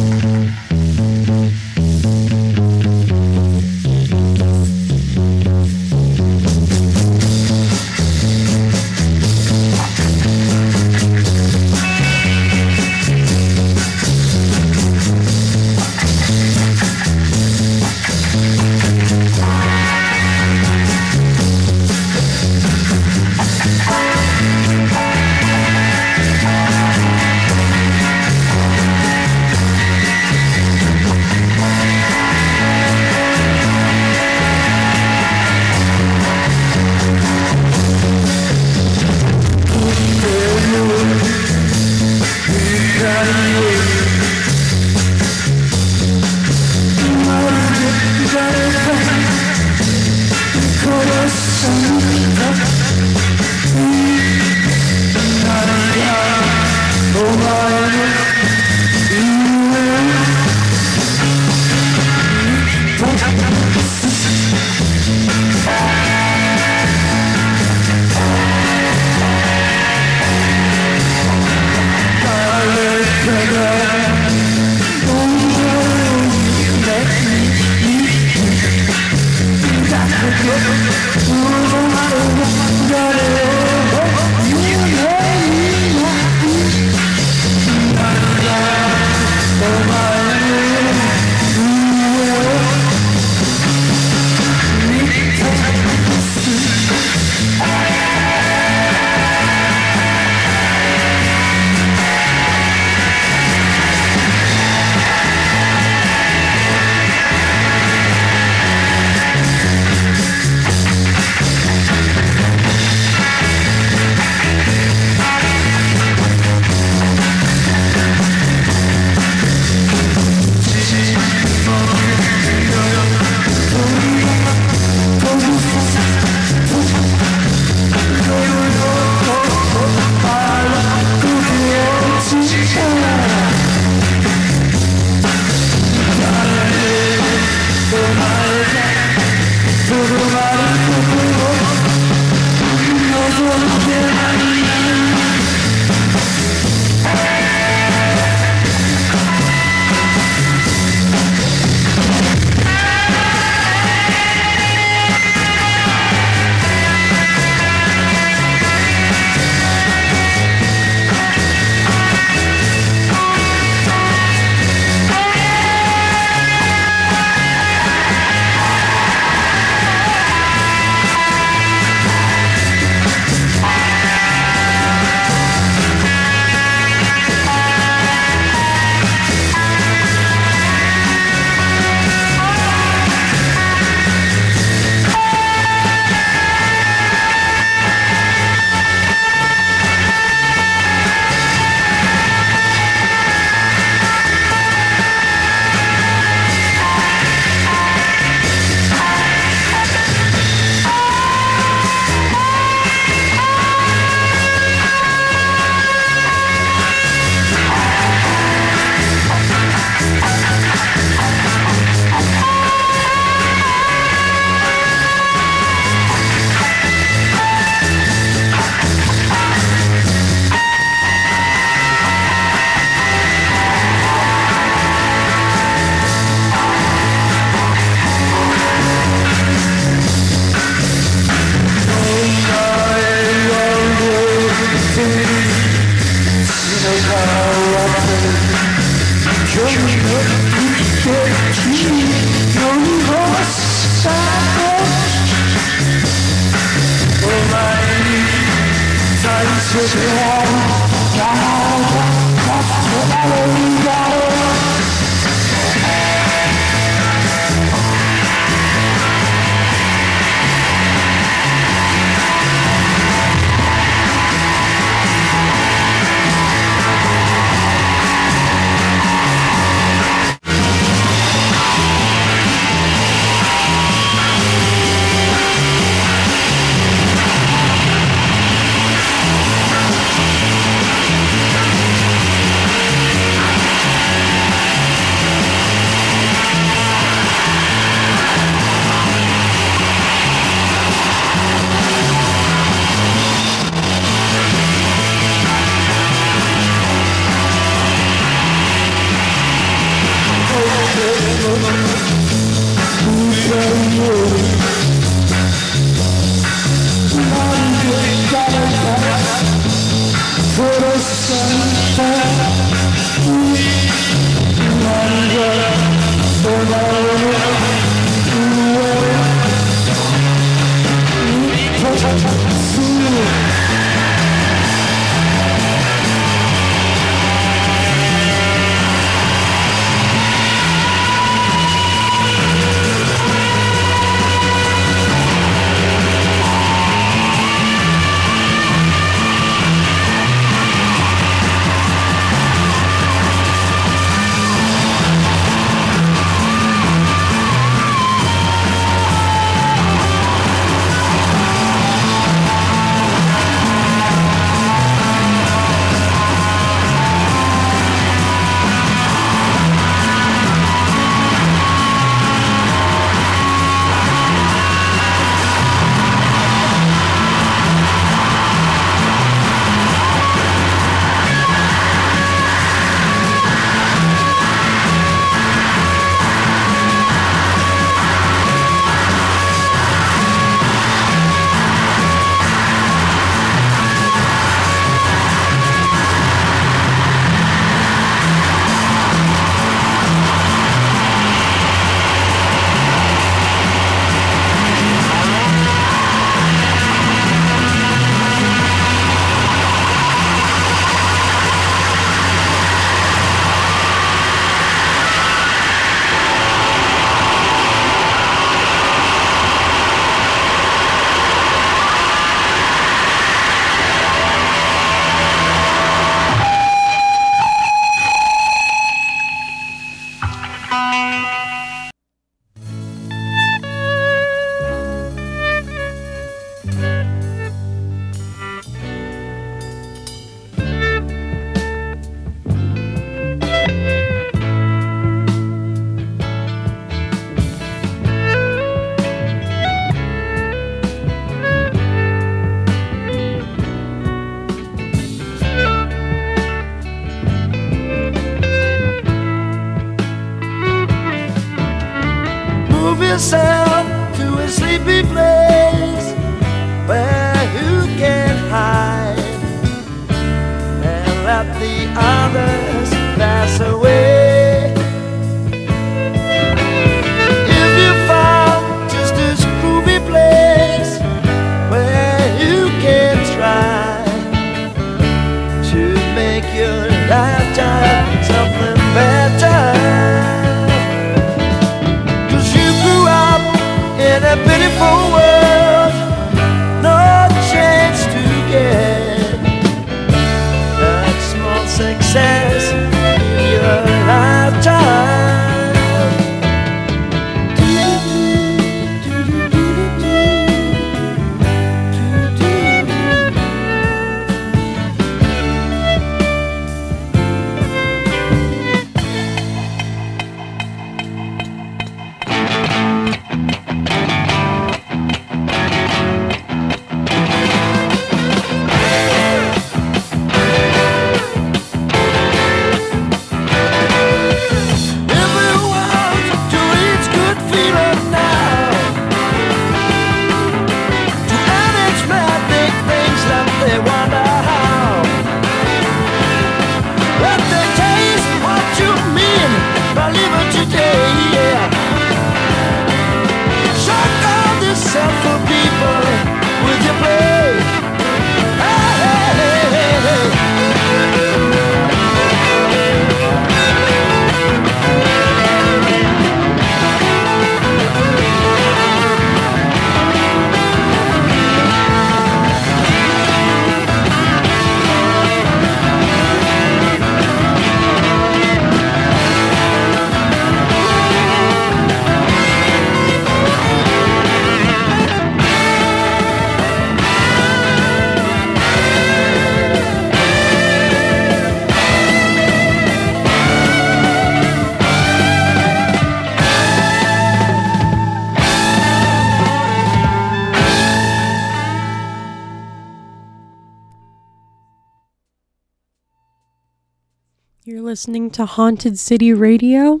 listening 598.06 598.30
to 598.30 598.46
Haunted 598.46 598.96
City 598.96 599.32
Radio. 599.32 600.00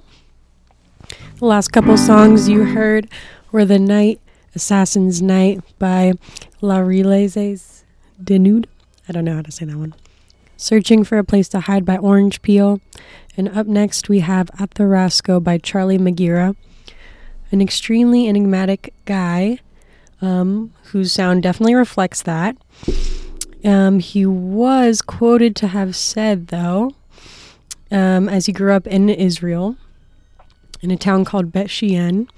The 1.40 1.44
last 1.44 1.72
couple 1.72 1.96
songs 1.96 2.48
you 2.48 2.62
heard 2.62 3.08
were 3.50 3.64
The 3.64 3.80
Night, 3.80 4.20
Assassin's 4.54 5.20
Night 5.20 5.60
by 5.80 6.12
La 6.60 6.78
Relays 6.78 7.82
de 8.22 8.38
Nude. 8.38 8.68
I 9.08 9.12
don't 9.12 9.24
know 9.24 9.34
how 9.34 9.42
to 9.42 9.50
say 9.50 9.64
that 9.64 9.76
one. 9.76 9.92
Searching 10.56 11.02
for 11.02 11.18
a 11.18 11.24
Place 11.24 11.48
to 11.48 11.58
Hide 11.58 11.84
by 11.84 11.96
Orange 11.96 12.42
Peel. 12.42 12.80
And 13.36 13.48
up 13.48 13.66
next 13.66 14.08
we 14.08 14.20
have 14.20 14.50
At 14.56 14.74
the 14.74 14.86
Rasco 14.86 15.40
by 15.40 15.58
Charlie 15.58 15.98
Megira, 15.98 16.54
an 17.50 17.60
extremely 17.60 18.28
enigmatic 18.28 18.94
guy 19.04 19.58
um, 20.22 20.72
whose 20.92 21.12
sound 21.12 21.42
definitely 21.42 21.74
reflects 21.74 22.22
that. 22.22 22.56
Um, 23.64 23.98
he 23.98 24.24
was 24.24 25.02
quoted 25.02 25.56
to 25.56 25.66
have 25.66 25.96
said, 25.96 26.48
though, 26.48 26.92
um, 27.90 28.28
as 28.28 28.46
he 28.46 28.52
grew 28.52 28.72
up 28.72 28.86
in 28.86 29.08
Israel, 29.08 29.76
in 30.80 30.90
a 30.90 30.96
town 30.96 31.24
called 31.24 31.52
Bet 31.52 31.70
Shean, 31.70 32.28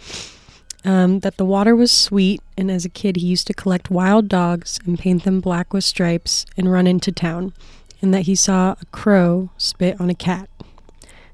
um, 0.85 1.21
that 1.21 1.37
the 1.37 1.45
water 1.45 1.75
was 1.75 1.91
sweet, 1.91 2.41
and 2.57 2.71
as 2.71 2.85
a 2.85 2.89
kid, 2.89 3.17
he 3.17 3.27
used 3.27 3.47
to 3.49 3.55
collect 3.55 3.91
wild 3.91 4.29
dogs 4.29 4.79
and 4.87 4.99
paint 4.99 5.25
them 5.25 5.41
black 5.41 5.73
with 5.73 5.85
stripes 5.85 6.47
and 6.57 6.71
run 6.71 6.87
into 6.87 7.13
town, 7.13 7.53
and 8.01 8.15
that 8.15 8.23
he 8.23 8.35
saw 8.35 8.75
a 8.81 8.87
crow 8.87 9.51
spit 9.59 10.01
on 10.01 10.09
a 10.09 10.15
cat. 10.15 10.49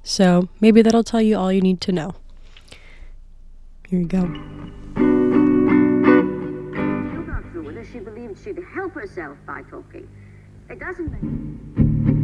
So 0.02 0.48
maybe 0.60 0.82
that'll 0.82 1.04
tell 1.04 1.22
you 1.22 1.36
all 1.36 1.52
you 1.52 1.60
need 1.60 1.80
to 1.82 1.92
know. 1.92 2.14
Here 3.88 4.00
you 4.00 4.06
go. 4.06 4.22
she 7.92 8.00
believed 8.00 8.36
she'd 8.42 8.58
help 8.74 8.92
herself 8.92 9.38
by 9.46 9.62
talking. 9.70 10.08
It 10.68 10.80
doesn't 10.80 12.23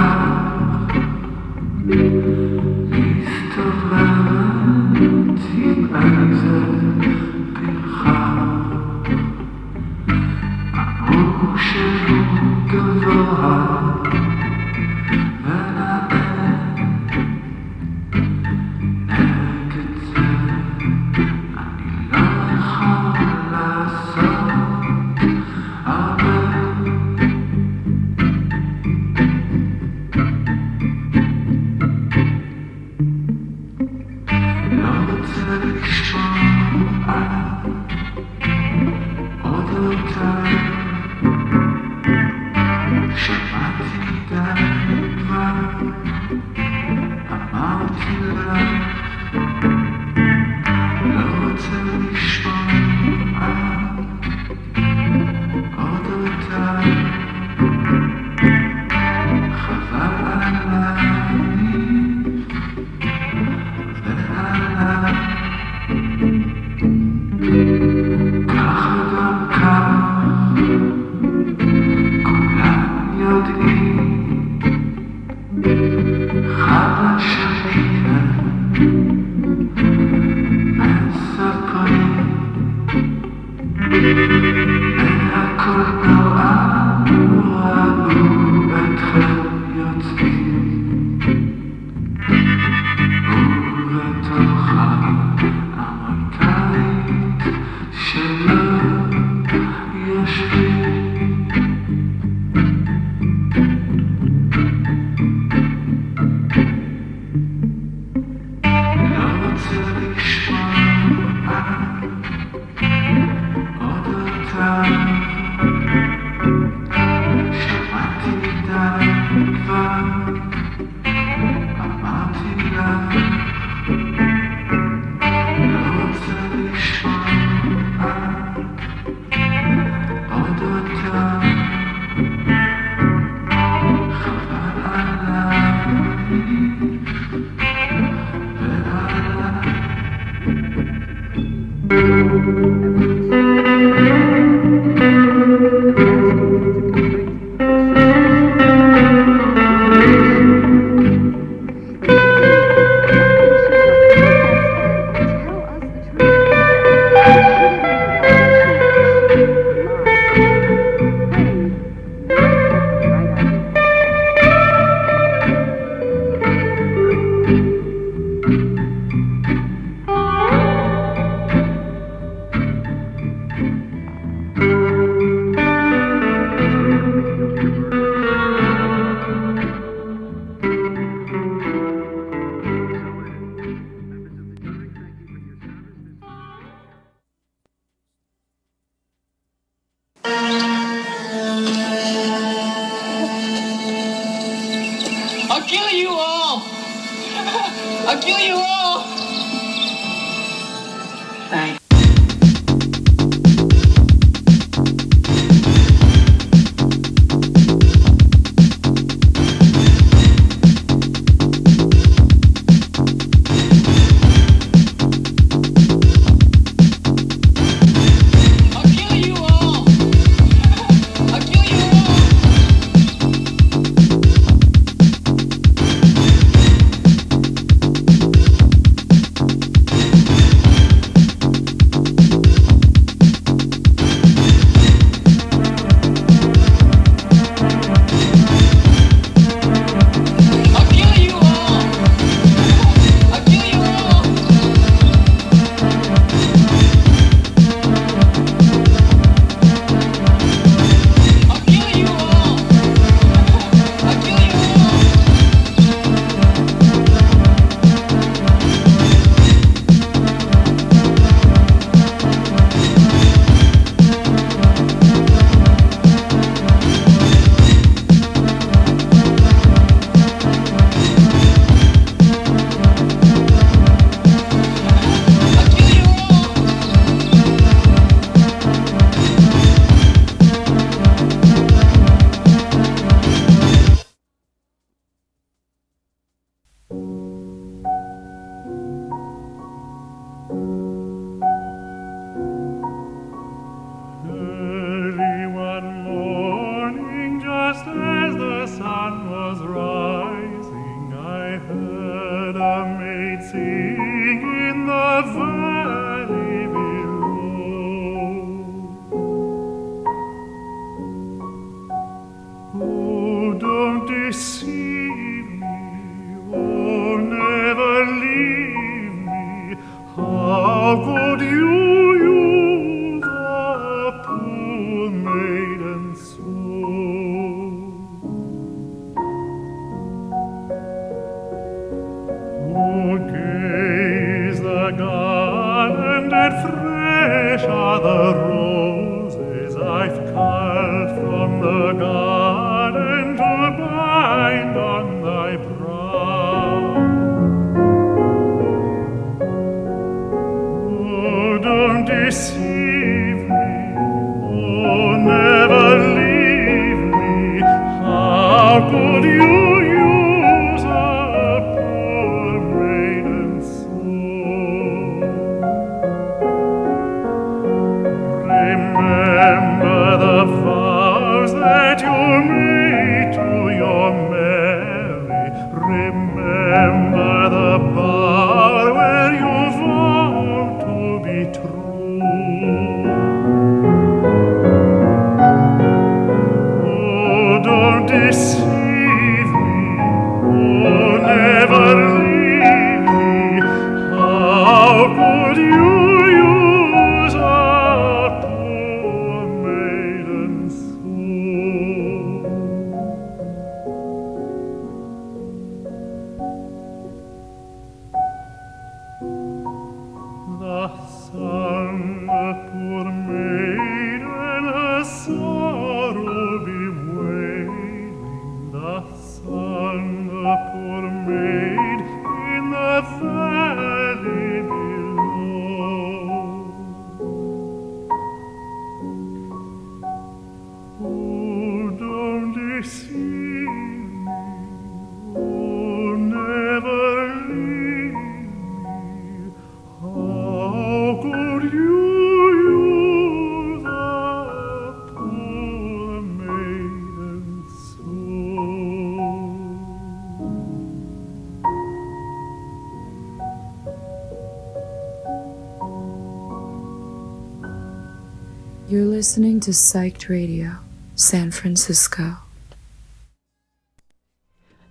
to 459.61 459.69
Psyched 459.69 460.27
Radio, 460.27 460.77
San 461.13 461.51
Francisco. 461.51 462.37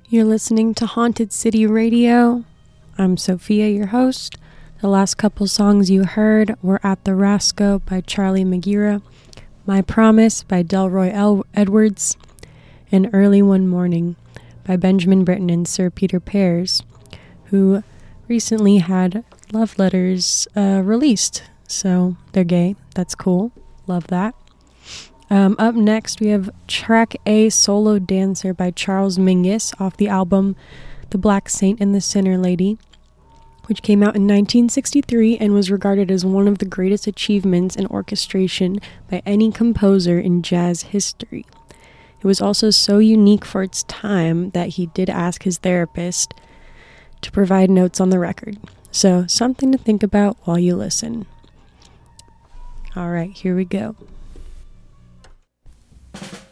You're 0.08 0.24
listening 0.24 0.74
to 0.74 0.86
Haunted 0.86 1.32
City 1.32 1.66
Radio. 1.66 2.44
I'm 2.96 3.16
Sophia, 3.16 3.68
your 3.68 3.88
host. 3.88 4.36
The 4.80 4.86
last 4.86 5.16
couple 5.16 5.48
songs 5.48 5.90
you 5.90 6.04
heard 6.04 6.54
were 6.62 6.78
At 6.84 7.02
the 7.02 7.16
Rasco 7.16 7.80
by 7.80 8.00
Charlie 8.00 8.44
Megira, 8.44 9.02
My 9.66 9.82
Promise 9.82 10.44
by 10.44 10.62
Delroy 10.62 11.12
El- 11.12 11.44
Edwards, 11.52 12.16
and 12.92 13.10
Early 13.12 13.42
One 13.42 13.66
Morning 13.66 14.14
by 14.64 14.76
Benjamin 14.76 15.24
Britten 15.24 15.50
and 15.50 15.66
Sir 15.66 15.90
Peter 15.90 16.20
Pears, 16.20 16.84
who 17.46 17.82
recently 18.28 18.78
had 18.78 19.24
love 19.52 19.76
letters 19.80 20.46
uh, 20.56 20.80
released. 20.84 21.42
So 21.66 22.16
they're 22.30 22.44
gay. 22.44 22.76
That's 22.94 23.16
cool. 23.16 23.50
Love 23.88 24.06
that. 24.06 24.36
Um, 25.30 25.54
up 25.60 25.76
next, 25.76 26.20
we 26.20 26.28
have 26.28 26.50
track 26.66 27.14
A 27.24 27.50
Solo 27.50 28.00
Dancer 28.00 28.52
by 28.52 28.72
Charles 28.72 29.16
Mingus 29.16 29.72
off 29.80 29.96
the 29.96 30.08
album 30.08 30.56
The 31.10 31.18
Black 31.18 31.48
Saint 31.48 31.80
and 31.80 31.94
the 31.94 32.00
Sinner 32.00 32.36
Lady, 32.36 32.78
which 33.66 33.82
came 33.82 34.02
out 34.02 34.16
in 34.16 34.22
1963 34.22 35.38
and 35.38 35.54
was 35.54 35.70
regarded 35.70 36.10
as 36.10 36.24
one 36.24 36.48
of 36.48 36.58
the 36.58 36.64
greatest 36.64 37.06
achievements 37.06 37.76
in 37.76 37.86
orchestration 37.86 38.80
by 39.08 39.22
any 39.24 39.52
composer 39.52 40.18
in 40.18 40.42
jazz 40.42 40.82
history. 40.82 41.46
It 42.18 42.26
was 42.26 42.40
also 42.40 42.70
so 42.70 42.98
unique 42.98 43.44
for 43.44 43.62
its 43.62 43.84
time 43.84 44.50
that 44.50 44.70
he 44.70 44.86
did 44.86 45.08
ask 45.08 45.44
his 45.44 45.58
therapist 45.58 46.34
to 47.20 47.30
provide 47.30 47.70
notes 47.70 48.00
on 48.00 48.10
the 48.10 48.18
record. 48.18 48.58
So, 48.90 49.26
something 49.28 49.70
to 49.70 49.78
think 49.78 50.02
about 50.02 50.36
while 50.42 50.58
you 50.58 50.74
listen. 50.74 51.26
All 52.96 53.10
right, 53.10 53.30
here 53.30 53.54
we 53.54 53.64
go. 53.64 53.94
Thank 56.12 56.49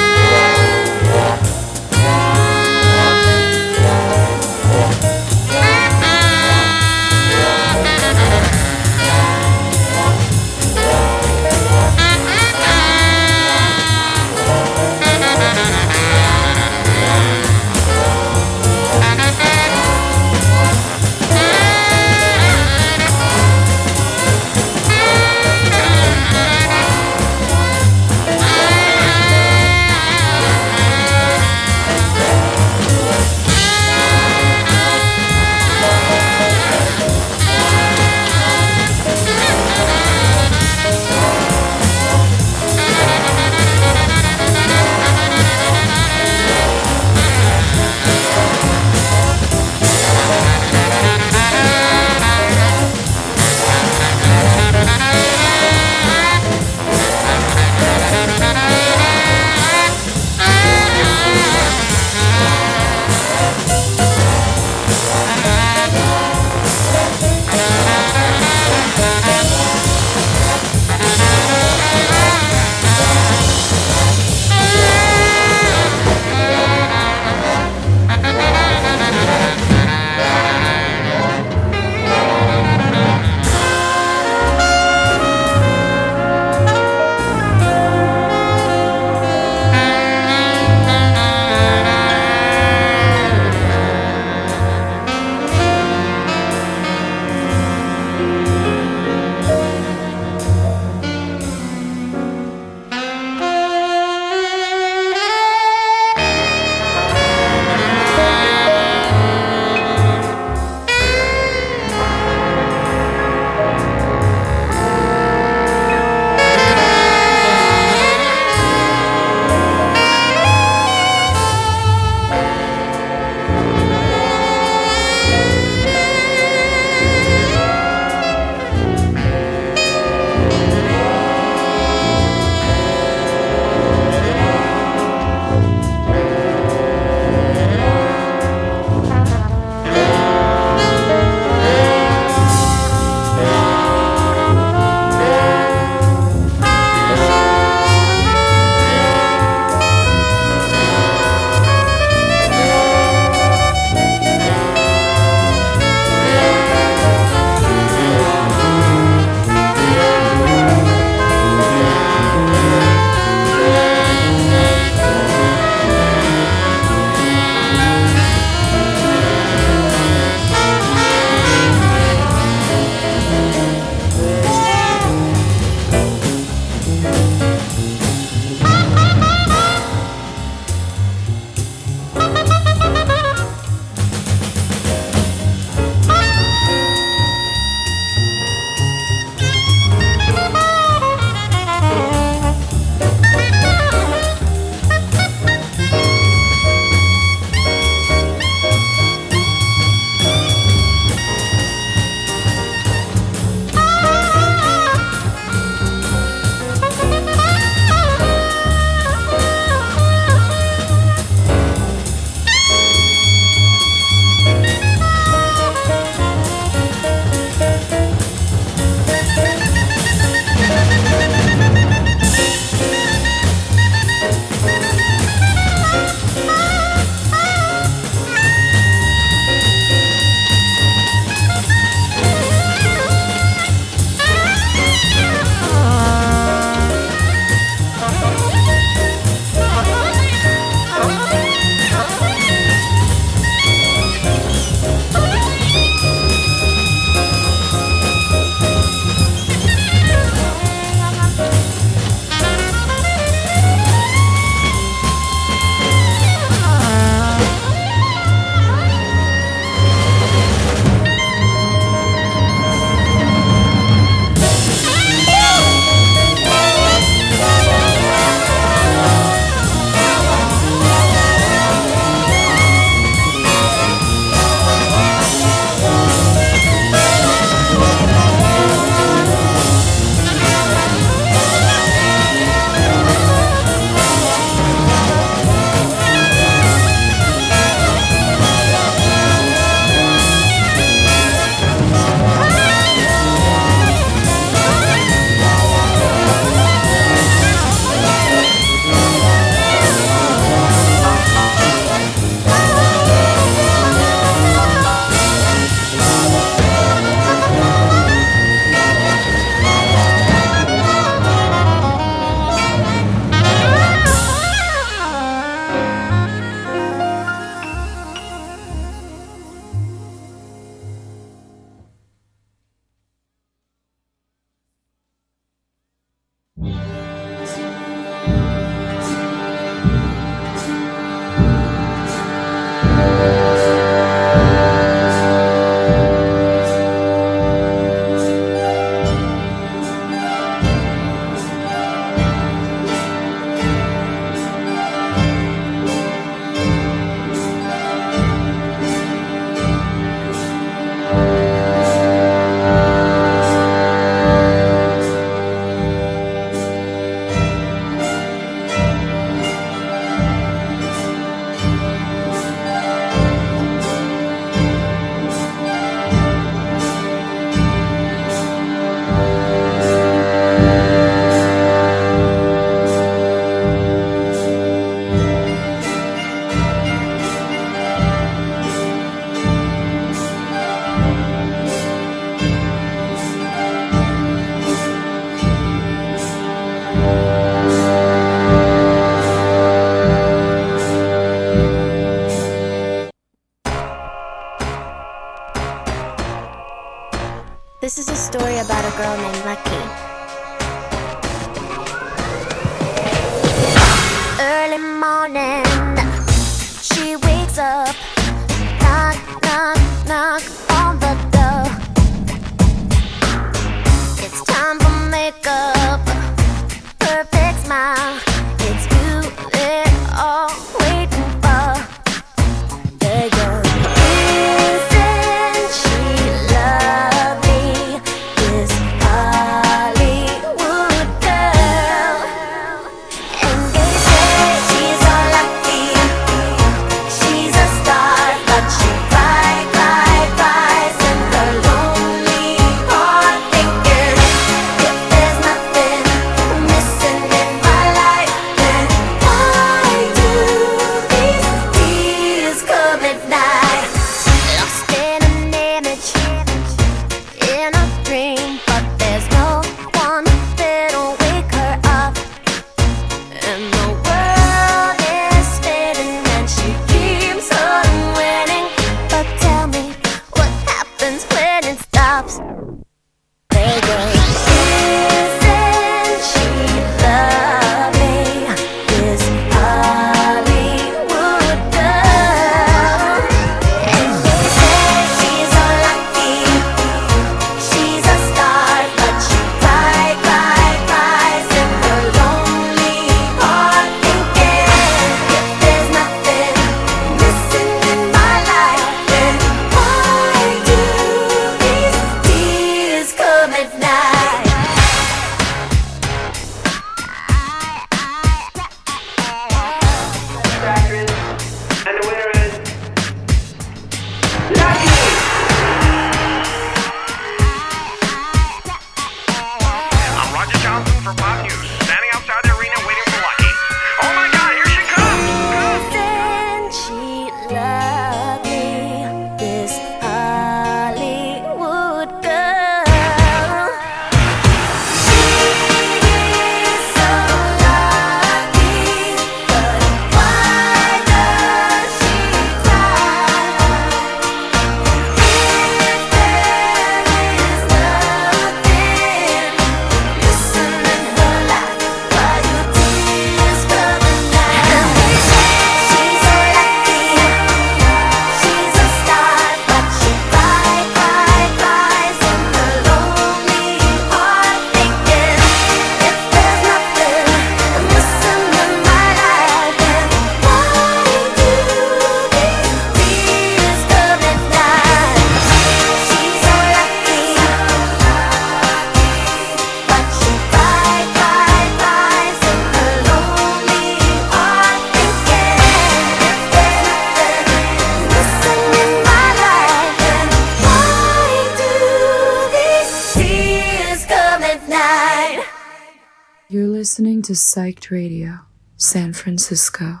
listening 597.00 597.22
to 597.22 597.32
Psyched 597.32 597.90
Radio, 597.90 598.40
San 598.76 599.14
Francisco. 599.14 600.00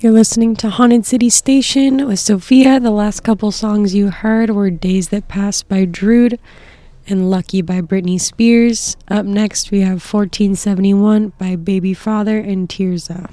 You're 0.00 0.12
listening 0.12 0.54
to 0.56 0.68
Haunted 0.68 1.06
City 1.06 1.30
Station 1.30 2.06
with 2.06 2.18
Sophia. 2.18 2.78
The 2.78 2.90
last 2.90 3.20
couple 3.20 3.50
songs 3.50 3.94
you 3.94 4.10
heard 4.10 4.50
were 4.50 4.68
Days 4.68 5.08
That 5.08 5.28
Pass 5.28 5.62
by 5.62 5.86
Drood 5.86 6.38
and 7.06 7.30
Lucky 7.30 7.62
by 7.62 7.80
Britney 7.80 8.20
Spears. 8.20 8.98
Up 9.08 9.24
next, 9.24 9.70
we 9.70 9.80
have 9.80 10.04
1471 10.04 11.32
by 11.38 11.56
Baby 11.56 11.94
Father 11.94 12.38
and 12.38 12.68
Tears 12.68 13.08
Up. 13.08 13.32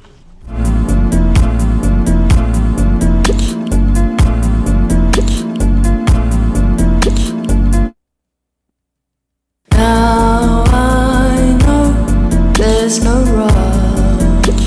there's 12.96 13.04
no 13.04 13.24
rush. 13.36 14.60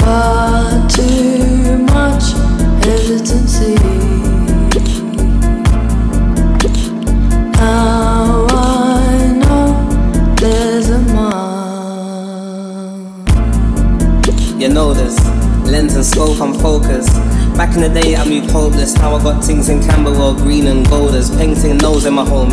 Far 0.00 0.88
too 0.88 1.78
much 1.78 2.32
hesitancy. 2.84 3.74
Now 7.52 8.46
I 8.50 9.32
know 9.38 9.66
there's 10.40 10.88
a 10.90 10.98
mind. 10.98 11.80
You 14.60 14.68
know 14.70 14.92
this. 14.92 15.16
Lens 15.70 15.94
and 15.94 16.04
scope, 16.04 16.40
I'm 16.40 16.54
focused. 16.54 17.14
Back 17.56 17.76
in 17.76 17.82
the 17.82 17.88
day, 17.88 18.16
I 18.16 18.24
moved 18.28 18.50
hopeless. 18.50 18.94
Now 18.94 19.14
I 19.14 19.22
got 19.22 19.44
things 19.44 19.68
in 19.68 19.80
Camberwell, 19.82 20.34
green 20.34 20.66
and 20.66 20.86
golders, 20.88 21.30
painting 21.36 21.76
nose 21.78 22.06
in 22.06 22.14
my 22.14 22.24
home. 22.24 22.50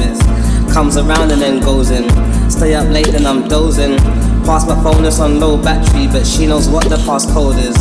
Comes 0.73 0.95
around 0.95 1.31
and 1.31 1.41
then 1.41 1.59
goes 1.61 1.91
in. 1.91 2.09
Stay 2.49 2.73
up 2.75 2.87
late 2.89 3.07
then 3.07 3.25
I'm 3.25 3.47
dozing. 3.47 3.97
Pass 4.45 4.65
my 4.65 4.81
phone, 4.81 5.03
it's 5.05 5.19
on 5.19 5.39
low 5.39 5.61
battery, 5.61 6.07
but 6.07 6.25
she 6.25 6.47
knows 6.47 6.69
what 6.69 6.87
the 6.89 6.95
passcode 6.97 7.57
is. 7.57 7.75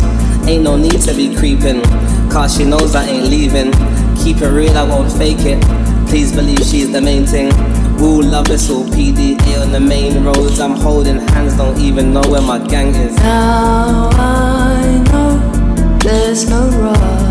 Ain't 0.47 0.63
no 0.63 0.75
need 0.75 1.01
to 1.01 1.13
be 1.13 1.33
creeping, 1.35 1.81
cause 2.29 2.55
she 2.55 2.65
knows 2.65 2.93
I 2.93 3.05
ain't 3.05 3.27
leaving. 3.27 3.71
Keep 4.21 4.41
it 4.41 4.49
real, 4.49 4.77
I 4.77 4.83
won't 4.83 5.11
fake 5.11 5.45
it. 5.45 5.61
Please 6.09 6.35
believe 6.35 6.59
she's 6.59 6.91
the 6.91 6.99
main 7.01 7.25
thing. 7.25 7.49
Rule 7.95 8.25
love 8.25 8.49
is 8.49 8.69
all 8.69 8.83
PDA 8.83 9.61
on 9.61 9.71
the 9.71 9.79
main 9.79 10.23
roads. 10.23 10.59
I'm 10.59 10.75
holding 10.75 11.19
hands, 11.19 11.55
don't 11.55 11.79
even 11.79 12.13
know 12.13 12.23
where 12.27 12.41
my 12.41 12.59
gang 12.59 12.93
is. 12.93 13.15
Now 13.17 14.09
I 14.13 15.03
know 15.11 15.97
there's 15.99 16.49
no 16.49 16.67
rush, 16.81 17.30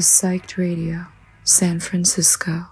to 0.00 0.06
Psyched 0.06 0.56
Radio, 0.56 1.04
San 1.44 1.78
Francisco. 1.78 2.64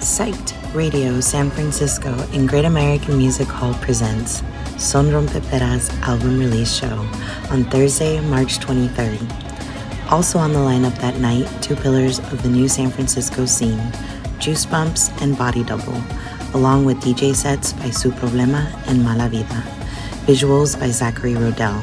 Psyched 0.00 0.54
Radio 0.74 1.20
San 1.20 1.50
Francisco 1.50 2.08
and 2.32 2.48
Great 2.48 2.64
American 2.64 3.18
Music 3.18 3.48
Hall 3.48 3.74
presents 3.82 4.42
Son 4.78 5.08
Rompe 5.08 5.42
Pera's 5.50 5.90
album 6.08 6.38
release 6.38 6.74
show 6.74 6.96
on 7.50 7.64
Thursday, 7.64 8.18
March 8.20 8.58
23rd. 8.58 10.10
Also 10.10 10.38
on 10.38 10.54
the 10.54 10.58
lineup 10.58 10.96
that 11.00 11.18
night, 11.18 11.46
two 11.60 11.76
pillars 11.76 12.18
of 12.32 12.42
the 12.42 12.48
new 12.48 12.66
San 12.66 12.90
Francisco 12.90 13.44
scene, 13.44 13.92
Juice 14.38 14.64
Bumps 14.64 15.10
and 15.20 15.36
Body 15.36 15.64
Double, 15.64 16.00
along 16.56 16.86
with 16.86 16.96
DJ 17.02 17.34
sets 17.34 17.74
by 17.74 17.90
Su 17.90 18.10
Problema 18.10 18.64
and 18.88 19.04
Mala 19.04 19.28
Vida. 19.28 19.62
Visuals 20.24 20.78
by 20.80 20.88
Zachary 20.88 21.34
Rodell. 21.34 21.78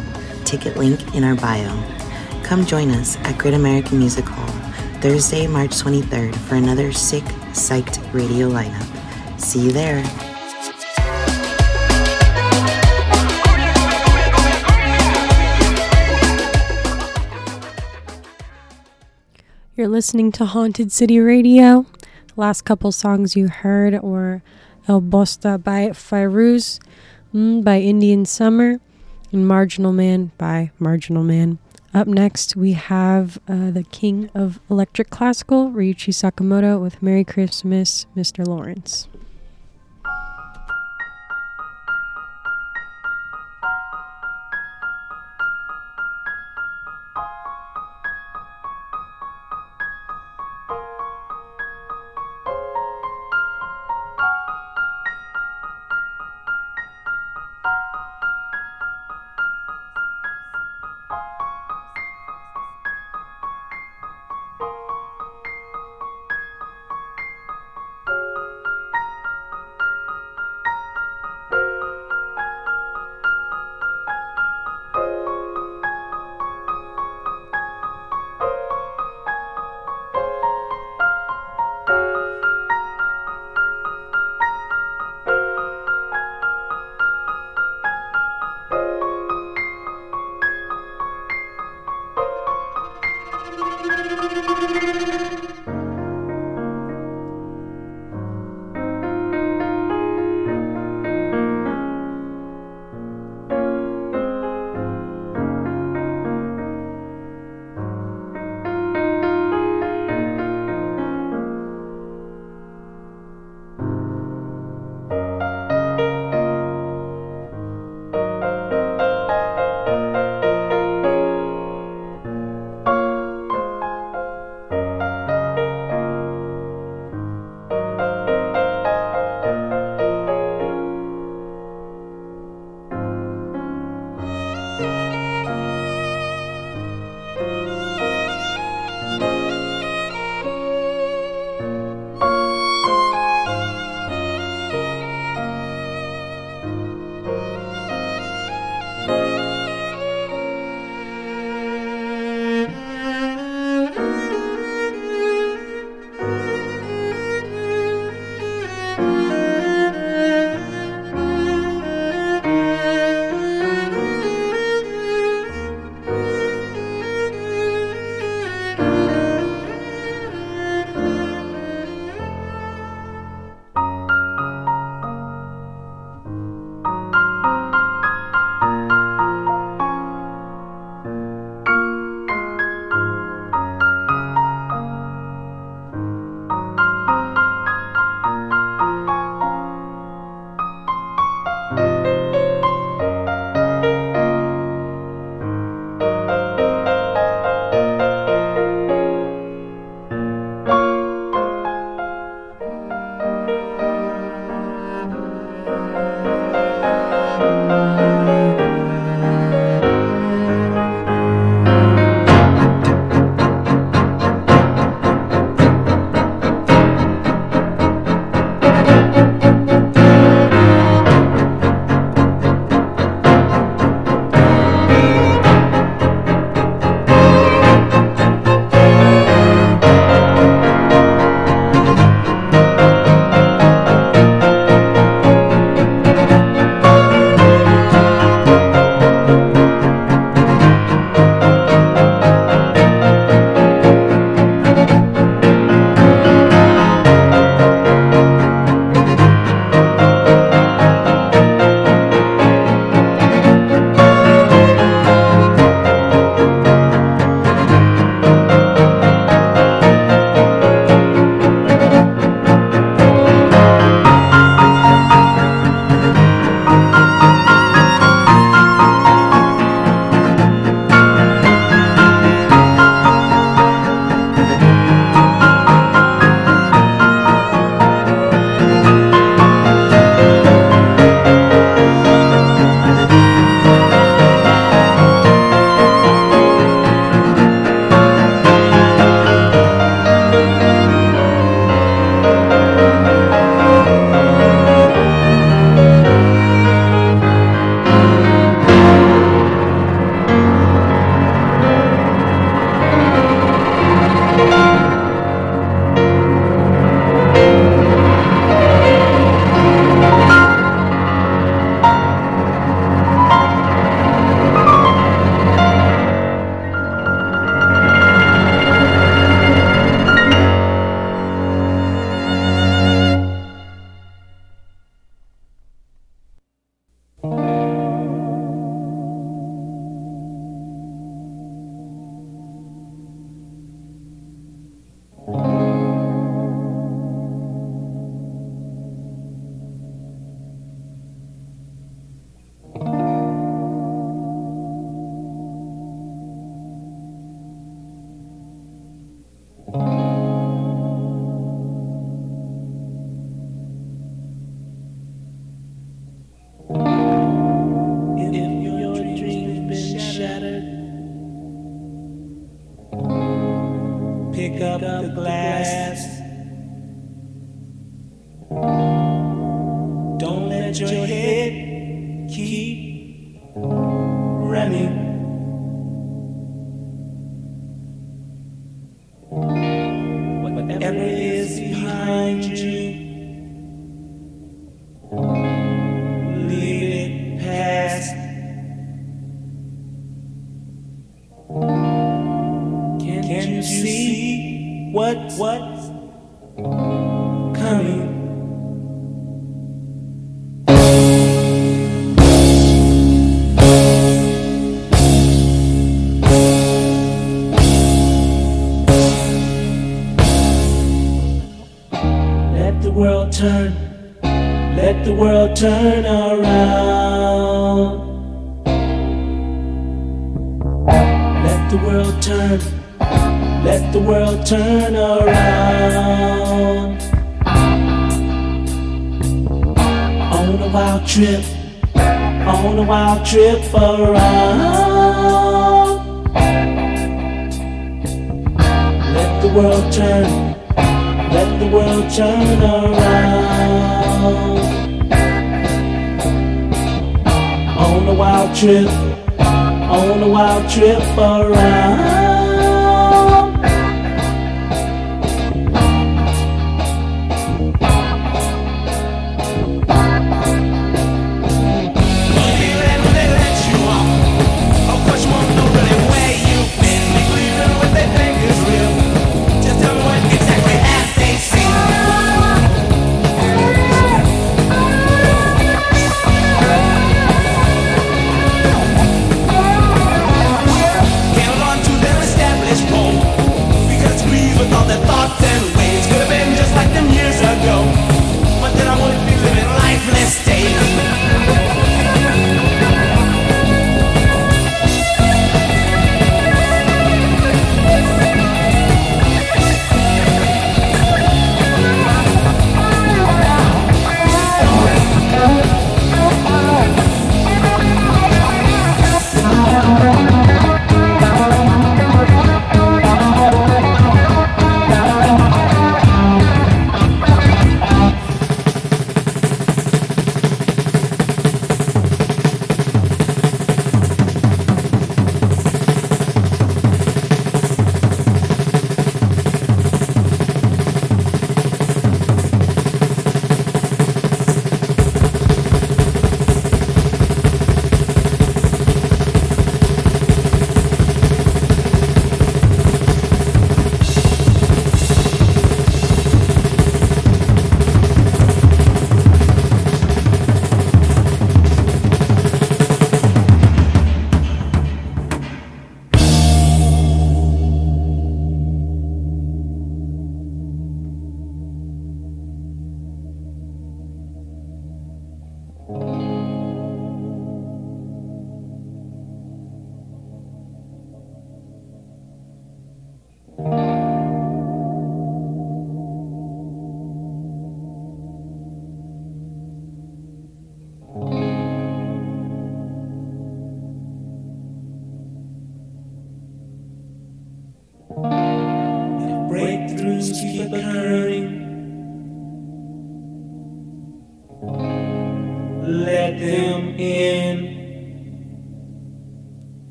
Ticket 0.45 0.75
link 0.77 1.13
in 1.13 1.23
our 1.23 1.35
bio. 1.35 1.71
Come 2.41 2.65
join 2.65 2.89
us 2.89 3.15
at 3.17 3.37
Great 3.37 3.53
American 3.53 3.99
Music 3.99 4.25
Hall 4.25 4.49
Thursday, 4.99 5.45
March 5.45 5.71
23rd 5.71 6.35
for 6.35 6.55
another 6.55 6.91
sick, 6.91 7.23
psyched 7.53 8.01
radio 8.15 8.49
lineup. 8.49 9.39
See 9.39 9.59
you 9.59 9.71
there. 9.71 10.03
You're 19.75 19.87
listening 19.87 20.31
to 20.31 20.45
Haunted 20.45 20.91
City 20.91 21.19
Radio. 21.19 21.85
Last 22.35 22.63
couple 22.63 22.91
songs 22.91 23.35
you 23.35 23.47
heard 23.47 24.01
were 24.01 24.41
El 24.87 25.01
Bosta 25.01 25.61
by 25.61 25.89
Fairuz, 25.89 26.79
mm, 27.31 27.63
by 27.63 27.79
Indian 27.79 28.25
Summer, 28.25 28.79
and 29.31 29.47
Marginal 29.47 29.93
Man 29.93 30.31
by 30.39 30.71
Marginal 30.79 31.23
Man. 31.23 31.59
Up 31.93 32.07
next, 32.07 32.55
we 32.55 32.73
have 32.73 33.37
uh, 33.47 33.69
the 33.69 33.83
king 33.83 34.31
of 34.33 34.59
electric 34.67 35.11
classical, 35.11 35.69
Ryuichi 35.69 36.11
Sakamoto, 36.11 36.81
with 36.81 37.03
Merry 37.03 37.23
Christmas, 37.23 38.07
Mr. 38.17 38.47
Lawrence. 38.47 39.07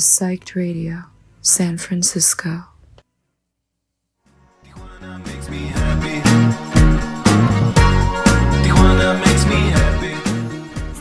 Psyched 0.00 0.54
Radio, 0.54 1.04
San 1.42 1.76
Francisco. 1.76 2.64
Tijuana 4.64 5.18
makes 5.26 5.48
me 5.50 5.58
happy. 5.68 6.20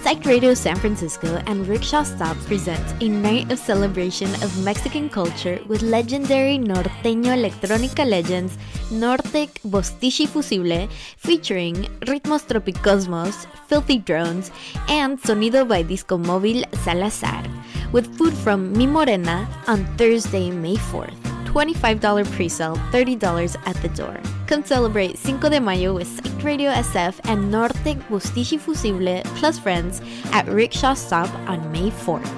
Psych 0.09 0.26
Radio 0.26 0.53
San 0.55 0.76
Francisco 0.76 1.41
and 1.45 1.67
Rickshaw 1.67 2.03
Stop 2.03 2.35
presents 2.47 2.93
a 2.99 3.07
night 3.07 3.51
of 3.51 3.59
celebration 3.59 4.34
of 4.41 4.49
Mexican 4.65 5.07
culture 5.07 5.59
with 5.67 5.84
legendary 5.84 6.57
norteño 6.57 7.31
electrónica 7.31 8.03
legends 8.03 8.57
Nortec 8.89 9.49
Bostichi 9.63 10.27
Fussible 10.27 10.89
featuring 11.17 11.76
Ritmos 12.09 12.43
Tropicosmos, 12.47 13.45
Filthy 13.67 13.99
Drones, 13.99 14.51
and 14.89 15.21
Sonido 15.21 15.63
by 15.67 15.84
Disco 15.84 16.17
Móvil 16.17 16.65
Salazar, 16.84 17.43
with 17.91 18.18
food 18.18 18.34
from 18.34 18.72
Mi 18.74 18.88
Morena 18.88 19.48
on 19.68 19.86
Thursday, 19.98 20.52
May 20.52 20.76
4th. 20.76 21.16
$25 21.45 22.32
pre-sale, 22.32 22.76
$30 22.91 23.56
at 23.66 23.76
the 23.82 23.90
door. 23.90 24.20
Come 24.45 24.64
celebrate 24.64 25.18
Cinco 25.18 25.49
de 25.49 25.60
Mayo 25.60 25.95
with 25.95 26.07
Psych 26.07 26.44
Radio 26.44 26.72
SF 26.72 27.20
and 27.24 27.52
Nortec 27.52 27.98
Bustichi 28.07 28.60
Fussible 28.60 29.22
plus 29.38 29.57
friends 29.57 30.02
at 30.32 30.48
Rickshaw 30.48 30.94
Stop 30.94 31.30
on 31.49 31.72
May 31.72 31.90
4th. 31.90 32.30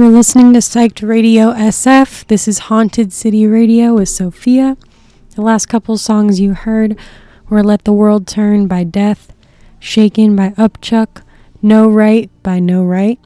You're 0.00 0.08
listening 0.08 0.54
to 0.54 0.60
Psyched 0.60 1.06
Radio 1.06 1.52
SF. 1.52 2.26
This 2.28 2.48
is 2.48 2.70
Haunted 2.70 3.12
City 3.12 3.46
Radio 3.46 3.92
with 3.92 4.08
Sophia. 4.08 4.78
The 5.34 5.42
last 5.42 5.66
couple 5.66 5.98
songs 5.98 6.40
you 6.40 6.54
heard 6.54 6.98
were 7.50 7.62
Let 7.62 7.84
the 7.84 7.92
World 7.92 8.26
Turn 8.26 8.66
by 8.66 8.82
Death, 8.82 9.34
Shaken 9.78 10.34
by 10.34 10.52
Upchuck, 10.52 11.22
No 11.60 11.86
Right 11.86 12.30
by 12.42 12.60
No 12.60 12.82
Right, 12.82 13.20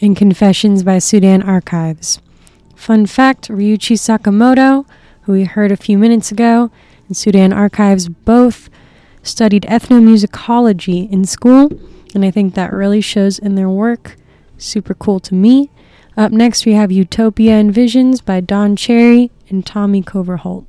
and 0.00 0.16
Confessions 0.16 0.82
by 0.82 0.98
Sudan 0.98 1.44
Archives. 1.44 2.20
Fun 2.74 3.06
fact 3.06 3.46
Ryuichi 3.46 3.96
Sakamoto, 3.96 4.84
who 5.22 5.32
we 5.32 5.44
heard 5.44 5.70
a 5.70 5.76
few 5.76 5.96
minutes 5.96 6.32
ago, 6.32 6.72
and 7.06 7.16
Sudan 7.16 7.52
Archives 7.52 8.08
both 8.08 8.68
studied 9.22 9.62
ethnomusicology 9.68 11.08
in 11.08 11.24
school, 11.24 11.70
and 12.16 12.24
I 12.24 12.32
think 12.32 12.56
that 12.56 12.72
really 12.72 13.00
shows 13.00 13.38
in 13.38 13.54
their 13.54 13.70
work. 13.70 14.16
Super 14.58 14.94
cool 14.94 15.20
to 15.20 15.32
me. 15.32 15.70
Up 16.16 16.32
next, 16.32 16.64
we 16.64 16.72
have 16.72 16.90
Utopia 16.90 17.52
and 17.52 17.72
Visions 17.72 18.22
by 18.22 18.40
Don 18.40 18.74
Cherry 18.74 19.30
and 19.50 19.66
Tommy 19.66 20.02
Koverhult. 20.02 20.64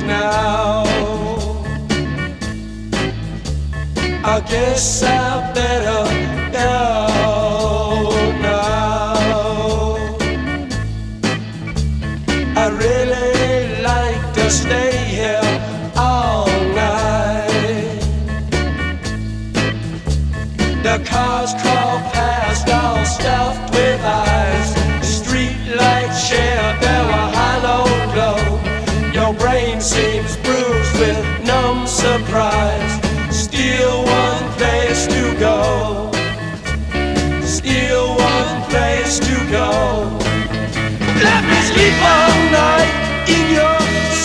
now. 0.03 0.85
I 4.23 4.41
guess 4.47 5.03
I 5.03 5.55
better. 5.55 6.10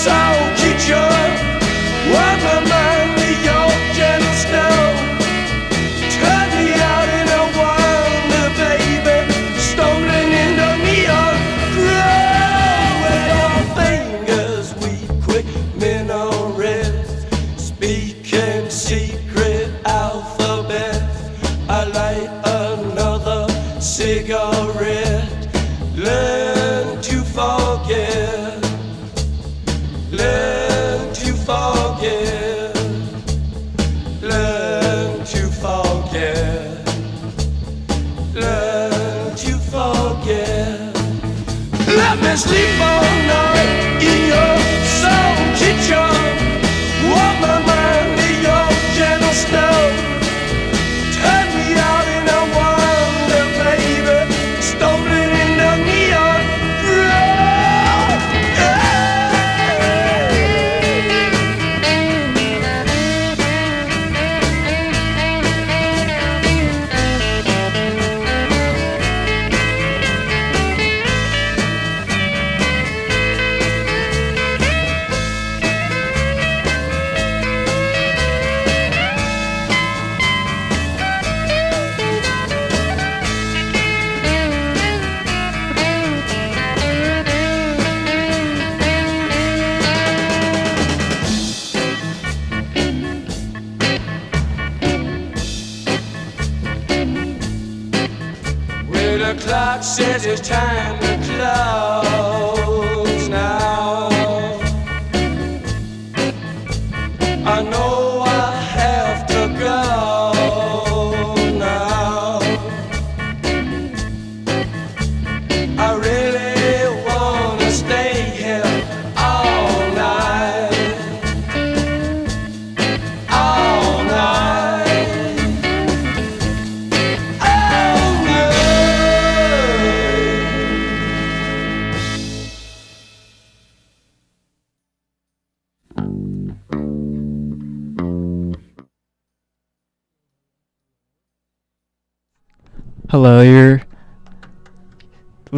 so 0.05 0.44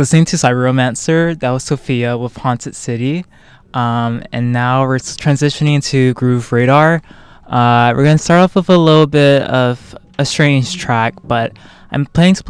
listening 0.07 0.23
to 0.23 0.37
Cyberromancer. 0.37 1.37
That 1.37 1.49
was 1.49 1.65
Sophia 1.65 2.17
with 2.17 2.37
Haunted 2.37 2.77
City. 2.77 3.25
Um, 3.73 4.23
and 4.31 4.53
now 4.53 4.87
we're 4.87 4.99
transitioning 4.99 5.83
to 5.87 6.13
Groove 6.13 6.53
Radar. 6.53 7.01
Uh, 7.45 7.91
we're 7.93 8.05
going 8.05 8.17
to 8.17 8.23
start 8.23 8.39
off 8.39 8.55
with 8.55 8.69
a 8.69 8.77
little 8.77 9.05
bit 9.05 9.41
of 9.41 9.93
a 10.17 10.23
strange 10.23 10.77
track, 10.77 11.15
but 11.25 11.51
I'm 11.91 12.05
planning 12.05 12.35
to 12.35 12.43
play. 12.43 12.45